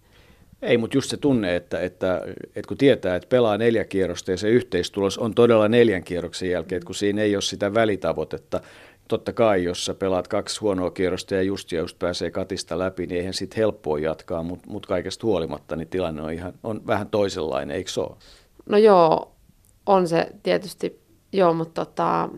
Ei, 0.63 0.79
mutta 0.79 0.97
just 0.97 1.11
se 1.11 1.17
tunne, 1.17 1.57
että, 1.57 1.81
että, 1.81 2.23
että 2.43 2.69
kun 2.69 2.77
tietää, 2.77 3.17
että 3.17 3.29
pelaa 3.29 3.59
neljä 3.59 3.85
kierrosta 3.85 4.31
ja 4.31 4.37
se 4.37 4.49
yhteistulos 4.49 5.19
on 5.19 5.35
todella 5.35 5.69
neljän 5.69 6.05
kierroksen 6.05 6.51
jälkeen, 6.51 6.77
että 6.77 6.87
kun 6.87 6.95
siinä 6.95 7.23
ei 7.23 7.37
ole 7.37 7.43
sitä 7.43 7.75
välitavoitetta, 7.75 8.61
totta 9.09 9.33
kai, 9.33 9.65
jos 9.65 9.85
sä 9.85 9.95
pelaat 9.95 10.29
kaksi 10.29 10.61
huonoa 10.61 10.91
kierrosta 10.91 11.35
ja 11.35 11.43
just 11.43 11.73
ja 11.73 11.79
just 11.79 11.99
pääsee 11.99 12.31
katista 12.31 12.79
läpi, 12.79 13.07
niin 13.07 13.19
eihän 13.19 13.35
sitten 13.35 13.57
helppoa 13.57 13.99
jatkaa, 13.99 14.43
mutta 14.43 14.71
mut 14.71 14.87
kaikesta 14.87 15.27
huolimatta 15.27 15.77
niin 15.77 15.89
tilanne 15.89 16.23
on, 16.23 16.33
ihan, 16.33 16.53
on 16.63 16.87
vähän 16.87 17.09
toisenlainen, 17.09 17.77
eikö 17.77 17.91
se 17.91 18.01
ole? 18.01 18.17
No 18.69 18.79
joo, 18.79 19.33
on 19.87 20.09
se 20.09 20.27
tietysti 20.43 21.09
Joo, 21.33 21.55
mutta 21.55 21.85
tota, 21.85 22.29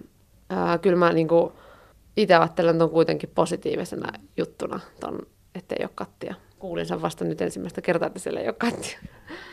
ää, 0.50 0.78
kyllä 0.78 0.96
mä 0.96 1.12
niinku 1.12 1.52
itse 2.16 2.34
ajattelen 2.34 2.78
ton 2.78 2.90
kuitenkin 2.90 3.30
positiivisena 3.34 4.12
juttuna, 4.36 4.80
ton, 5.00 5.18
ettei 5.54 5.78
ole 5.82 5.90
kattia. 5.94 6.34
Kuulin 6.58 6.86
sen 6.86 7.02
vasta 7.02 7.24
nyt 7.24 7.40
ensimmäistä 7.40 7.82
kertaa, 7.82 8.06
että 8.06 8.18
siellä 8.18 8.40
ei 8.40 8.46
ole 8.46 8.54
kattia. 8.58 8.98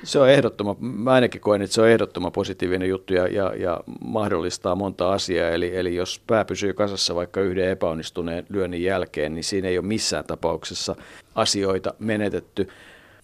Se 0.04 0.20
on 0.20 0.30
ehdottoman, 0.30 0.76
mä 0.80 1.12
ainakin 1.12 1.42
koen, 1.42 1.62
että 1.62 1.74
se 1.74 1.82
on 1.82 1.90
ehdottoman 1.90 2.32
positiivinen 2.32 2.90
juttu 2.90 3.14
ja, 3.14 3.28
ja, 3.28 3.54
ja 3.56 3.80
mahdollistaa 4.06 4.76
monta 4.76 5.14
asiaa. 5.14 5.50
Eli, 5.50 5.76
eli 5.76 5.96
jos 5.96 6.22
pää 6.28 6.46
pysyy 6.46 6.74
kasassa 6.74 7.16
vaikka 7.16 7.42
yhden 7.42 7.70
epäonnistuneen 7.70 8.46
lyönnin 8.50 8.84
jälkeen, 8.84 9.36
niin 9.36 9.44
siinä 9.44 9.68
ei 9.68 9.78
ole 9.78 9.88
missään 9.88 10.26
tapauksessa 10.26 10.96
asioita 11.36 11.94
menetetty. 12.00 12.68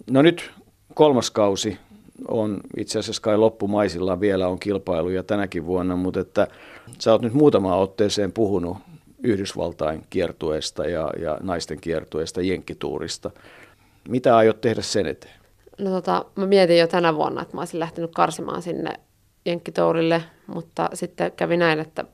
No 0.09 0.21
nyt 0.21 0.51
kolmas 0.93 1.31
kausi 1.31 1.77
on 2.27 2.61
itse 2.77 2.99
asiassa 2.99 3.21
kai 3.21 3.37
loppumaisillaan 3.37 4.19
vielä 4.19 4.47
on 4.47 4.59
kilpailuja 4.59 5.23
tänäkin 5.23 5.65
vuonna, 5.65 5.95
mutta 5.95 6.19
että 6.19 6.47
sä 6.99 7.11
oot 7.11 7.21
nyt 7.21 7.33
muutamaan 7.33 7.79
otteeseen 7.79 8.31
puhunut 8.31 8.77
Yhdysvaltain 9.23 10.03
kiertueesta 10.09 10.85
ja, 10.85 11.09
ja 11.19 11.37
naisten 11.41 11.81
kiertueesta, 11.81 12.41
jenkkituurista. 12.41 13.31
Mitä 14.09 14.37
aiot 14.37 14.61
tehdä 14.61 14.81
sen 14.81 15.07
eteen? 15.07 15.33
No 15.79 15.89
tota, 15.89 16.25
mä 16.35 16.45
mietin 16.45 16.79
jo 16.79 16.87
tänä 16.87 17.15
vuonna, 17.15 17.41
että 17.41 17.57
mä 17.57 17.61
olisin 17.61 17.79
lähtenyt 17.79 18.11
karsimaan 18.15 18.61
sinne 18.61 18.93
Jenkkitourille, 19.45 20.23
mutta 20.47 20.89
sitten 20.93 21.31
kävi 21.31 21.57
näin, 21.57 21.79
että 21.79 22.05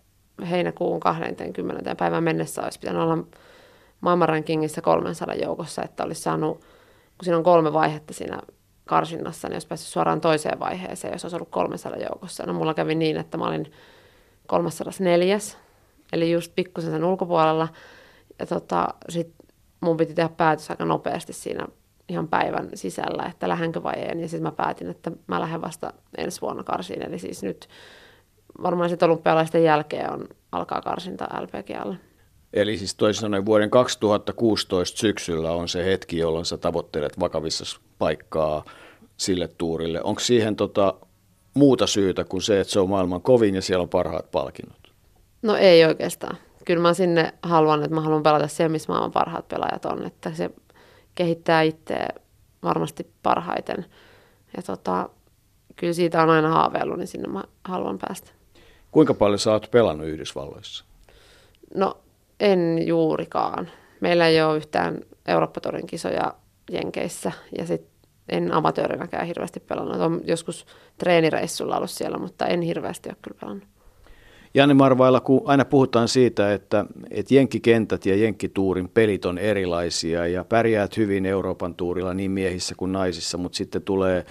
heinäkuun 0.50 1.00
20. 1.00 1.95
päivän 1.95 2.24
mennessä 2.24 2.62
olisi 2.62 2.80
pitänyt 2.80 3.02
olla 3.02 3.17
maailmanrankingissa 4.02 4.82
300 4.82 5.36
joukossa, 5.36 5.84
että 5.84 6.04
olisi 6.04 6.22
saanut, 6.22 6.58
kun 6.58 7.24
siinä 7.24 7.38
on 7.38 7.43
kolme 7.43 7.74
vaihetta 7.74 8.13
siinä 8.13 8.39
karsinnassa, 8.86 9.48
niin 9.48 9.56
olisi 9.56 9.67
päässyt 9.67 9.89
suoraan 9.89 10.22
toiseen 10.22 10.60
vaiheeseen, 10.60 11.13
jos 11.13 11.26
olisi 11.26 11.36
ollut 11.36 11.50
300 11.50 12.00
joukossa. 12.00 12.43
No 12.45 12.54
mulla 12.54 12.74
kävi 12.74 12.95
niin, 12.95 13.17
että 13.17 13.38
mä 13.38 13.48
olin 13.48 13.72
304, 14.48 15.38
eli 16.13 16.32
just 16.32 16.52
pikkusen 16.56 16.91
sen 16.91 17.04
ulkopuolella, 17.04 17.67
ja 18.39 18.45
tota, 18.45 18.88
sit 19.10 19.34
mun 19.82 19.98
piti 19.98 20.13
tehdä 20.13 20.30
päätös 20.30 20.69
aika 20.69 20.86
nopeasti 20.86 21.34
siinä 21.34 21.67
ihan 22.10 22.28
päivän 22.28 22.69
sisällä, 22.74 23.24
että 23.24 23.50
lähdenkö 23.50 23.84
vai 23.84 23.93
en. 23.98 24.19
Ja 24.19 24.28
sitten 24.28 24.43
mä 24.43 24.52
päätin, 24.52 24.89
että 24.89 25.12
mä 25.28 25.39
lähden 25.39 25.62
vasta 25.62 25.93
ensi 26.17 26.41
vuonna 26.41 26.63
karsiin. 26.63 27.02
Eli 27.02 27.19
siis 27.19 27.43
nyt 27.43 27.69
varmaan 28.63 28.89
sitten 28.89 29.10
olympialaisten 29.10 29.63
jälkeen 29.63 30.12
on, 30.12 30.28
alkaa 30.52 30.82
karsinta 30.82 31.28
LPGL. 31.41 31.91
Eli 32.54 32.78
siis 32.78 32.95
toisin 32.95 33.22
sanoen 33.22 33.45
vuoden 33.45 33.69
2016 33.69 34.98
syksyllä 34.98 35.52
on 35.52 35.67
se 35.67 35.86
hetki, 35.86 36.17
jolloin 36.17 36.45
sä 36.45 36.58
tavoittelet 36.58 37.19
vakavissa 37.19 37.80
paikkaa 38.00 38.63
sille 39.17 39.48
tuurille. 39.48 40.02
Onko 40.04 40.19
siihen 40.19 40.56
tota 40.56 40.93
muuta 41.54 41.88
syytä 41.88 42.24
kuin 42.24 42.41
se, 42.41 42.60
että 42.60 42.74
se 42.74 42.80
on 42.80 42.89
maailman 42.89 43.22
kovin 43.22 43.56
ja 43.56 43.62
siellä 43.62 43.84
on 43.84 43.89
parhaat 43.89 44.32
palkinnot? 44.32 44.88
No 45.41 45.56
ei 45.56 45.86
oikeastaan. 45.86 46.38
Kyllä 46.65 46.82
mä 46.82 46.93
sinne 46.93 47.34
haluan, 47.43 47.84
että 47.84 47.95
mä 47.95 48.02
haluan 48.02 48.23
pelata 48.23 48.47
siellä, 48.47 48.71
missä 48.71 48.91
maailman 48.91 49.12
parhaat 49.12 49.47
pelaajat 49.47 49.86
on. 49.86 50.06
Että 50.06 50.34
se 50.34 50.49
kehittää 51.15 51.62
itseä 51.62 52.08
varmasti 52.63 53.08
parhaiten. 53.23 53.86
Ja 54.58 54.63
tota, 54.63 55.10
kyllä 55.75 55.93
siitä 55.93 56.23
on 56.23 56.30
aina 56.30 56.49
haaveillut, 56.49 56.97
niin 56.97 57.08
sinne 57.08 57.28
mä 57.28 57.43
haluan 57.63 57.97
päästä. 58.08 58.32
Kuinka 58.91 59.13
paljon 59.13 59.39
sä 59.39 59.52
oot 59.52 59.71
pelannut 59.71 60.08
Yhdysvalloissa? 60.08 60.86
No 61.75 61.97
en 62.39 62.88
juurikaan. 62.88 63.71
Meillä 63.99 64.28
ei 64.28 64.41
ole 64.41 64.58
yhtään 64.58 64.99
Eurooppa-torin 65.28 65.88
kisoja 65.88 66.34
Jenkeissä 66.71 67.32
ja 67.58 67.65
sitten 67.65 67.91
en 68.30 68.54
amatöörinäkään 68.54 69.28
hirveästi 69.28 69.60
pelannut. 69.60 70.02
Olen 70.02 70.21
joskus 70.23 70.65
treenireissulla 70.97 71.78
ollut 71.78 71.89
siellä, 71.89 72.17
mutta 72.17 72.47
en 72.47 72.62
hirveästi 72.62 73.10
ole 73.10 73.17
kyllä 73.21 73.38
pelannut. 73.39 73.67
Janne 74.53 74.73
Marvailla, 74.73 75.19
kun 75.19 75.41
aina 75.45 75.65
puhutaan 75.65 76.07
siitä, 76.07 76.53
että, 76.53 76.85
että 77.12 77.33
jenkkikentät 77.33 78.05
ja 78.05 78.15
jenkkituurin 78.15 78.89
pelit 78.89 79.25
on 79.25 79.38
erilaisia 79.38 80.27
ja 80.27 80.43
pärjäät 80.43 80.97
hyvin 80.97 81.25
Euroopan 81.25 81.75
tuurilla 81.75 82.13
niin 82.13 82.31
miehissä 82.31 82.75
kuin 82.77 82.91
naisissa, 82.91 83.38
mutta 83.38 83.55
sitten 83.55 83.81
tulee, 83.81 84.25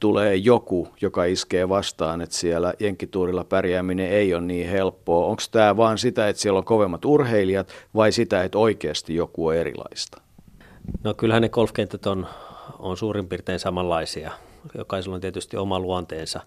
tulee 0.00 0.36
joku, 0.36 0.88
joka 1.00 1.24
iskee 1.24 1.68
vastaan, 1.68 2.20
että 2.20 2.36
siellä 2.36 2.74
jenkkituurilla 2.80 3.44
pärjääminen 3.44 4.10
ei 4.10 4.34
ole 4.34 4.42
niin 4.42 4.68
helppoa. 4.68 5.26
Onko 5.26 5.42
tämä 5.50 5.76
vaan 5.76 5.98
sitä, 5.98 6.28
että 6.28 6.42
siellä 6.42 6.58
on 6.58 6.64
kovemmat 6.64 7.04
urheilijat 7.04 7.68
vai 7.94 8.12
sitä, 8.12 8.44
että 8.44 8.58
oikeasti 8.58 9.14
joku 9.14 9.46
on 9.46 9.56
erilaista? 9.56 10.20
No 11.04 11.14
kyllähän 11.14 11.42
ne 11.42 11.48
golfkentät 11.48 12.06
on, 12.06 12.26
on 12.78 12.96
suurin 12.96 13.28
piirtein 13.28 13.58
samanlaisia. 13.58 14.30
Jokaisella 14.78 15.14
on 15.14 15.20
tietysti 15.20 15.56
oma 15.56 15.80
luonteensa, 15.80 16.40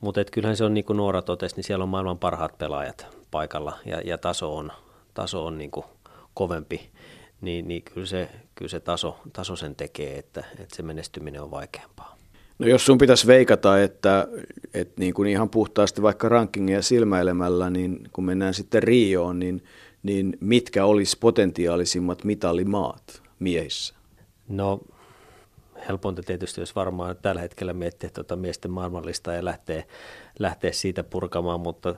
mutta 0.00 0.24
kyllähän 0.24 0.56
se 0.56 0.64
on 0.64 0.74
niin 0.74 0.84
kuin 0.84 0.96
Noora 0.96 1.22
totesi, 1.22 1.56
niin 1.56 1.64
siellä 1.64 1.82
on 1.82 1.88
maailman 1.88 2.18
parhaat 2.18 2.58
pelaajat 2.58 3.06
paikalla 3.30 3.78
ja, 3.86 4.00
ja 4.00 4.18
taso 4.18 4.56
on, 4.56 4.72
taso 5.14 5.46
on 5.46 5.58
niin 5.58 5.70
kuin 5.70 5.86
kovempi, 6.34 6.90
niin, 7.40 7.68
niin 7.68 7.82
kyllä, 7.82 8.06
se, 8.06 8.28
kyllä 8.54 8.68
se 8.68 8.80
taso, 8.80 9.16
taso 9.32 9.56
sen 9.56 9.76
tekee, 9.76 10.18
että, 10.18 10.44
että 10.58 10.76
se 10.76 10.82
menestyminen 10.82 11.42
on 11.42 11.50
vaikeampaa. 11.50 12.16
No 12.58 12.66
jos 12.66 12.86
sun 12.86 12.98
pitäisi 12.98 13.26
veikata, 13.26 13.82
että, 13.82 14.28
että 14.74 14.94
niin 15.00 15.14
kuin 15.14 15.28
ihan 15.28 15.50
puhtaasti 15.50 16.02
vaikka 16.02 16.28
rankingia 16.28 16.82
silmäilemällä, 16.82 17.70
niin 17.70 18.08
kun 18.12 18.24
mennään 18.24 18.54
sitten 18.54 18.82
Rioon, 18.82 19.38
niin, 19.38 19.64
niin 20.02 20.36
mitkä 20.40 20.84
olisi 20.84 21.18
potentiaalisimmat 21.18 22.24
mitalimaat 22.24 23.22
miehissä? 23.38 23.94
No 24.48 24.80
helpointa 25.88 26.22
tietysti 26.22 26.60
jos 26.60 26.76
varmaan 26.76 27.16
tällä 27.22 27.40
hetkellä 27.40 27.72
miettiä 27.72 28.10
tuota 28.10 28.36
miesten 28.36 28.70
maailmanlista 28.70 29.32
ja 29.32 29.44
lähtee, 29.44 29.86
lähtee 30.38 30.72
siitä 30.72 31.04
purkamaan, 31.04 31.60
mutta 31.60 31.94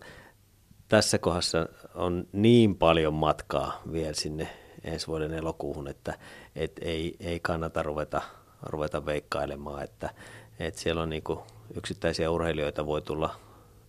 tässä 0.88 1.18
kohdassa 1.18 1.68
on 1.94 2.26
niin 2.32 2.76
paljon 2.76 3.14
matkaa 3.14 3.82
vielä 3.92 4.14
sinne 4.14 4.48
ensi 4.84 5.06
vuoden 5.06 5.34
elokuuhun, 5.34 5.88
että 5.88 6.18
et 6.56 6.72
ei, 6.82 7.16
ei 7.20 7.40
kannata 7.40 7.82
ruveta, 7.82 8.22
ruveta 8.62 9.06
veikkailemaan, 9.06 9.82
että, 9.82 10.10
että 10.58 10.80
siellä 10.80 11.02
on 11.02 11.10
niinku 11.10 11.42
yksittäisiä 11.76 12.30
urheilijoita 12.30 12.86
voi 12.86 13.02
tulla, 13.02 13.34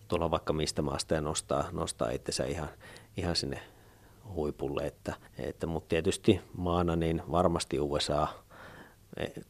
tulla 0.08 0.30
vaikka 0.30 0.52
mistä 0.52 0.82
maasta 0.82 1.14
ja 1.14 1.20
nostaa, 1.20 1.64
nostaa 1.72 2.10
itsensä 2.10 2.44
ihan, 2.44 2.68
ihan 3.16 3.36
sinne 3.36 3.60
huipulle, 4.34 4.86
että, 4.86 5.14
että, 5.38 5.66
mutta 5.66 5.88
tietysti 5.88 6.40
maana 6.56 6.96
niin 6.96 7.22
varmasti 7.30 7.80
USA– 7.80 8.28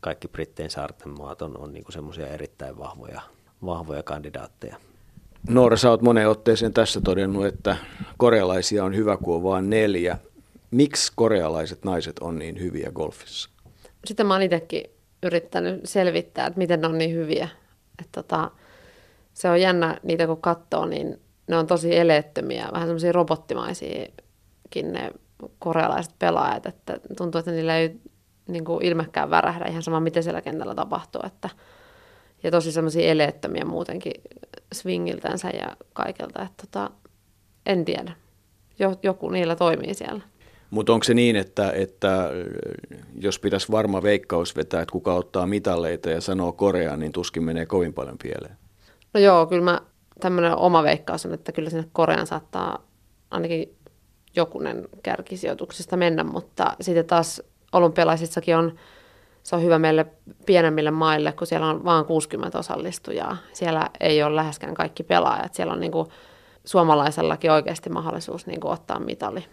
kaikki 0.00 0.28
Brittein 0.28 0.70
saarten 0.70 1.18
maat 1.18 1.42
on, 1.42 1.58
on 1.58 1.72
niin 1.72 1.84
semmoisia 1.90 2.26
erittäin 2.26 2.78
vahvoja, 2.78 3.20
vahvoja 3.64 4.02
kandidaatteja. 4.02 4.76
Noora, 5.48 5.76
sä 5.76 5.90
oot 5.90 6.02
moneen 6.02 6.28
otteeseen 6.28 6.72
tässä 6.72 7.00
todennut, 7.00 7.46
että 7.46 7.76
korealaisia 8.16 8.84
on 8.84 8.96
hyvä, 8.96 9.16
kun 9.16 9.34
on 9.36 9.42
vain 9.42 9.70
neljä. 9.70 10.18
Miksi 10.70 11.12
korealaiset 11.16 11.84
naiset 11.84 12.18
on 12.18 12.38
niin 12.38 12.60
hyviä 12.60 12.90
golfissa? 12.90 13.50
Sitten 14.04 14.26
mä 14.26 14.34
oon 14.34 14.42
itsekin 14.42 14.84
yrittänyt 15.22 15.80
selvittää, 15.84 16.46
että 16.46 16.58
miten 16.58 16.80
ne 16.80 16.86
on 16.86 16.98
niin 16.98 17.14
hyviä. 17.14 17.48
Että 17.98 18.22
tota, 18.22 18.50
se 19.34 19.50
on 19.50 19.60
jännä 19.60 20.00
niitä 20.02 20.26
kun 20.26 20.40
katsoo, 20.40 20.86
niin 20.86 21.20
ne 21.46 21.56
on 21.56 21.66
tosi 21.66 21.96
eleettömiä, 21.96 22.68
vähän 22.72 22.88
semmoisia 22.88 23.12
robottimaisiakin 23.12 24.92
ne 24.92 25.10
korealaiset 25.58 26.14
pelaajat, 26.18 26.66
että 26.66 27.00
tuntuu, 27.16 27.38
että 27.38 27.50
niillä 27.50 27.76
ei 27.76 28.00
niin 28.48 28.64
kuin 28.64 28.84
ilmekään 28.84 29.30
värähdä 29.30 29.64
ihan 29.64 29.82
sama, 29.82 30.00
miten 30.00 30.22
siellä 30.22 30.42
kentällä 30.42 30.74
tapahtuu. 30.74 31.20
Että, 31.26 31.48
ja 32.42 32.50
tosi 32.50 32.72
semmoisia 32.72 33.10
eleettömiä 33.10 33.64
muutenkin 33.64 34.12
swingiltänsä 34.72 35.50
ja 35.50 35.76
kaikelta. 35.92 36.42
Että 36.42 36.66
tota, 36.66 36.90
en 37.66 37.84
tiedä. 37.84 38.12
Joku 39.02 39.30
niillä 39.30 39.56
toimii 39.56 39.94
siellä. 39.94 40.22
Mutta 40.70 40.92
onko 40.92 41.04
se 41.04 41.14
niin, 41.14 41.36
että, 41.36 41.72
että 41.72 42.30
jos 43.20 43.38
pitäisi 43.38 43.72
varma 43.72 44.02
veikkaus 44.02 44.56
vetää, 44.56 44.82
että 44.82 44.92
kuka 44.92 45.14
ottaa 45.14 45.46
mitalleita 45.46 46.10
ja 46.10 46.20
sanoo 46.20 46.52
Korea, 46.52 46.96
niin 46.96 47.12
tuskin 47.12 47.42
menee 47.44 47.66
kovin 47.66 47.94
paljon 47.94 48.18
pieleen? 48.22 48.56
No 49.14 49.20
joo, 49.20 49.46
kyllä 49.46 49.64
mä 49.64 49.80
tämmöinen 50.20 50.56
oma 50.56 50.82
veikkaus 50.82 51.26
on, 51.26 51.34
että 51.34 51.52
kyllä 51.52 51.70
sinne 51.70 51.88
Korean 51.92 52.26
saattaa 52.26 52.86
ainakin 53.30 53.76
jokunen 54.36 54.88
kärkisijoituksesta 55.02 55.96
mennä, 55.96 56.24
mutta 56.24 56.76
sitten 56.80 57.06
taas 57.06 57.42
olympialaisissakin 57.72 58.56
on, 58.56 58.74
se 59.42 59.56
on 59.56 59.62
hyvä 59.62 59.78
meille 59.78 60.06
pienemmille 60.46 60.90
maille, 60.90 61.32
kun 61.32 61.46
siellä 61.46 61.66
on 61.66 61.84
vain 61.84 62.04
60 62.04 62.58
osallistujaa. 62.58 63.36
Siellä 63.52 63.90
ei 64.00 64.22
ole 64.22 64.36
läheskään 64.36 64.74
kaikki 64.74 65.02
pelaajat. 65.02 65.54
Siellä 65.54 65.72
on 65.72 65.80
niin 65.80 65.92
kuin 65.92 66.08
suomalaisellakin 66.64 67.50
oikeasti 67.50 67.90
mahdollisuus 67.90 68.46
niin 68.46 68.60
kuin 68.60 68.72
ottaa 68.72 69.00
mitali. 69.00 69.44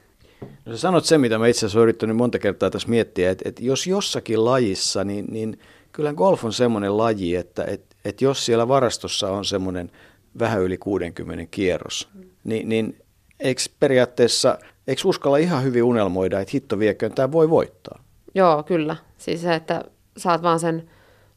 No 0.65 0.71
sä 0.71 0.78
sanot 0.78 1.06
se, 1.06 1.17
mitä 1.17 1.38
mä 1.38 1.47
itse 1.47 1.60
asiassa 1.60 1.80
olen 1.80 1.84
yrittänyt 1.84 2.15
monta 2.15 2.39
kertaa 2.39 2.69
tässä 2.69 2.89
miettiä, 2.89 3.32
että, 3.32 3.49
että 3.49 3.63
jos 3.63 3.88
jossakin 3.88 4.45
lajissa, 4.45 5.04
niin, 5.04 5.25
niin 5.30 5.60
kyllä 5.91 6.13
golf 6.13 6.45
on 6.45 6.54
semmoinen 6.54 6.97
laji, 6.97 7.36
että, 7.36 7.63
että, 7.67 7.95
että 8.06 8.23
jos 8.23 8.45
siellä 8.45 8.67
varastossa 8.67 9.30
on 9.30 9.45
semmoinen 9.45 9.91
vähän 10.39 10.62
yli 10.62 10.78
60 10.78 11.45
kierros, 11.51 12.10
mm. 12.13 12.23
niin, 12.43 12.69
niin 12.69 12.97
eikö 13.39 13.62
periaatteessa, 13.80 14.58
eikö 14.88 15.01
uskalla 15.06 15.38
ihan 15.38 15.63
hyvin 15.63 15.84
unelmoida, 15.84 16.39
että 16.39 16.51
hitto 16.54 16.80
vieköön, 16.80 17.12
tämä 17.12 17.32
voi 17.32 17.49
voittaa? 17.49 18.04
Joo, 18.35 18.63
kyllä. 18.63 18.95
Siis 19.17 19.41
se, 19.41 19.55
että 19.55 19.83
saat 20.17 20.43
vaan 20.43 20.59
sen 20.59 20.89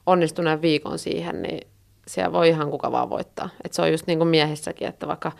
onnistuneen 0.06 0.62
viikon 0.62 0.98
siihen, 0.98 1.42
niin 1.42 1.68
siellä 2.06 2.32
voi 2.32 2.48
ihan 2.48 2.70
kuka 2.70 2.92
vaan 2.92 3.10
voittaa. 3.10 3.48
Et 3.64 3.72
se 3.72 3.82
on 3.82 3.90
just 3.90 4.06
niin 4.06 4.18
kuin 4.18 4.28
miehissäkin, 4.28 4.88
että 4.88 5.06
vaikka 5.06 5.32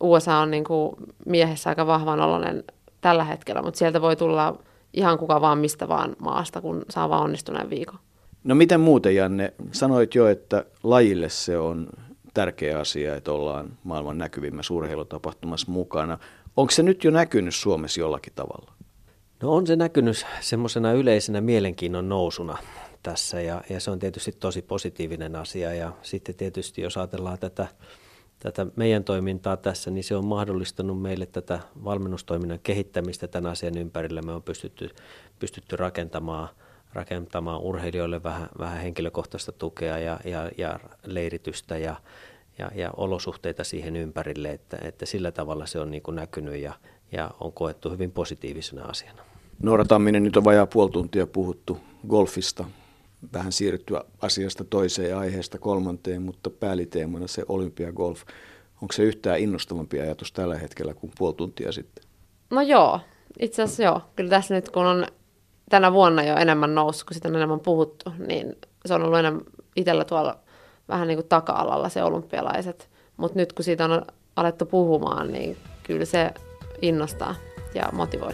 USA 0.00 0.36
on 0.36 0.50
niin 0.50 0.64
kuin 0.64 0.96
miehessä 1.26 1.70
aika 1.70 1.86
vahvan 1.86 2.20
oloinen 2.20 2.64
tällä 3.00 3.24
hetkellä, 3.24 3.62
mutta 3.62 3.78
sieltä 3.78 4.00
voi 4.00 4.16
tulla 4.16 4.58
ihan 4.92 5.18
kuka 5.18 5.40
vaan 5.40 5.58
mistä 5.58 5.88
vaan 5.88 6.16
maasta, 6.18 6.60
kun 6.60 6.82
saa 6.88 7.08
vaan 7.08 7.22
onnistuneen 7.22 7.70
viikon. 7.70 7.98
No 8.44 8.54
miten 8.54 8.80
muuten, 8.80 9.16
Janne? 9.16 9.52
Sanoit 9.72 10.14
jo, 10.14 10.26
että 10.26 10.64
lajille 10.82 11.28
se 11.28 11.58
on 11.58 11.88
tärkeä 12.34 12.78
asia, 12.78 13.16
että 13.16 13.32
ollaan 13.32 13.70
maailman 13.84 14.18
näkyvimmässä 14.18 14.74
urheilutapahtumassa 14.74 15.72
mukana. 15.72 16.18
Onko 16.56 16.70
se 16.70 16.82
nyt 16.82 17.04
jo 17.04 17.10
näkynyt 17.10 17.54
Suomessa 17.54 18.00
jollakin 18.00 18.32
tavalla? 18.36 18.72
No 19.42 19.54
on 19.54 19.66
se 19.66 19.76
näkynyt 19.76 20.26
semmoisena 20.40 20.92
yleisenä 20.92 21.40
mielenkiinnon 21.40 22.08
nousuna 22.08 22.58
tässä 23.02 23.40
ja, 23.40 23.62
ja 23.70 23.80
se 23.80 23.90
on 23.90 23.98
tietysti 23.98 24.32
tosi 24.32 24.62
positiivinen 24.62 25.36
asia 25.36 25.74
ja 25.74 25.92
sitten 26.02 26.34
tietysti 26.34 26.82
jos 26.82 26.96
ajatellaan 26.96 27.38
tätä, 27.38 27.66
tätä 28.38 28.66
meidän 28.76 29.04
toimintaa 29.04 29.56
tässä, 29.56 29.90
niin 29.90 30.04
se 30.04 30.16
on 30.16 30.26
mahdollistanut 30.26 31.02
meille 31.02 31.26
tätä 31.26 31.60
valmennustoiminnan 31.84 32.60
kehittämistä 32.62 33.28
tämän 33.28 33.52
asian 33.52 33.78
ympärillä. 33.78 34.22
Me 34.22 34.32
on 34.32 34.42
pystytty, 34.42 34.90
pystytty 35.38 35.76
rakentamaan, 35.76 36.48
rakentamaan 36.92 37.60
urheilijoille 37.60 38.22
vähän, 38.22 38.48
vähän 38.58 38.80
henkilökohtaista 38.80 39.52
tukea 39.52 39.98
ja, 39.98 40.20
ja, 40.24 40.50
ja 40.58 40.80
leiritystä 41.06 41.78
ja, 41.78 41.96
ja, 42.58 42.70
ja 42.74 42.90
olosuhteita 42.96 43.64
siihen 43.64 43.96
ympärille, 43.96 44.50
että, 44.50 44.78
että 44.82 45.06
sillä 45.06 45.32
tavalla 45.32 45.66
se 45.66 45.80
on 45.80 45.90
niin 45.90 46.02
kuin 46.02 46.14
näkynyt 46.14 46.56
ja, 46.56 46.74
ja 47.12 47.30
on 47.40 47.52
koettu 47.52 47.90
hyvin 47.90 48.10
positiivisena 48.10 48.84
asiana. 48.84 49.22
Noora 49.62 49.84
Tamminen, 49.84 50.22
nyt 50.22 50.36
on 50.36 50.44
vajaa 50.44 50.66
puoli 50.66 50.90
tuntia 50.90 51.26
puhuttu 51.26 51.78
golfista, 52.08 52.64
vähän 53.32 53.52
siirtyä 53.52 54.04
asiasta 54.20 54.64
toiseen 54.64 55.10
ja 55.10 55.18
aiheesta 55.18 55.58
kolmanteen, 55.58 56.22
mutta 56.22 56.50
pääliteemana 56.50 57.26
se 57.26 57.42
olympiagolf. 57.48 58.22
Onko 58.82 58.92
se 58.92 59.02
yhtään 59.02 59.38
innostavampi 59.38 60.00
ajatus 60.00 60.32
tällä 60.32 60.58
hetkellä 60.58 60.94
kuin 60.94 61.12
puoli 61.18 61.34
tuntia 61.34 61.72
sitten? 61.72 62.04
No 62.50 62.60
joo, 62.60 63.00
itse 63.38 63.62
asiassa 63.62 63.82
joo. 63.82 64.00
Kyllä 64.16 64.30
tässä 64.30 64.54
nyt 64.54 64.68
kun 64.68 64.86
on 64.86 65.06
tänä 65.70 65.92
vuonna 65.92 66.22
jo 66.22 66.36
enemmän 66.36 66.74
noussut, 66.74 67.08
kun 67.08 67.14
sitä 67.14 67.28
on 67.28 67.36
enemmän 67.36 67.60
puhuttu, 67.60 68.12
niin 68.26 68.56
se 68.86 68.94
on 68.94 69.02
ollut 69.02 69.18
enemmän 69.18 69.42
itsellä 69.76 70.04
tuolla 70.04 70.38
vähän 70.88 71.08
niin 71.08 71.18
kuin 71.18 71.28
taka-alalla 71.28 71.88
se 71.88 72.02
olympialaiset. 72.02 72.90
Mutta 73.16 73.38
nyt 73.38 73.52
kun 73.52 73.64
siitä 73.64 73.84
on 73.84 74.02
alettu 74.36 74.66
puhumaan, 74.66 75.32
niin 75.32 75.56
kyllä 75.82 76.04
se 76.04 76.30
innostaa 76.82 77.34
ja 77.74 77.88
motivoi. 77.92 78.32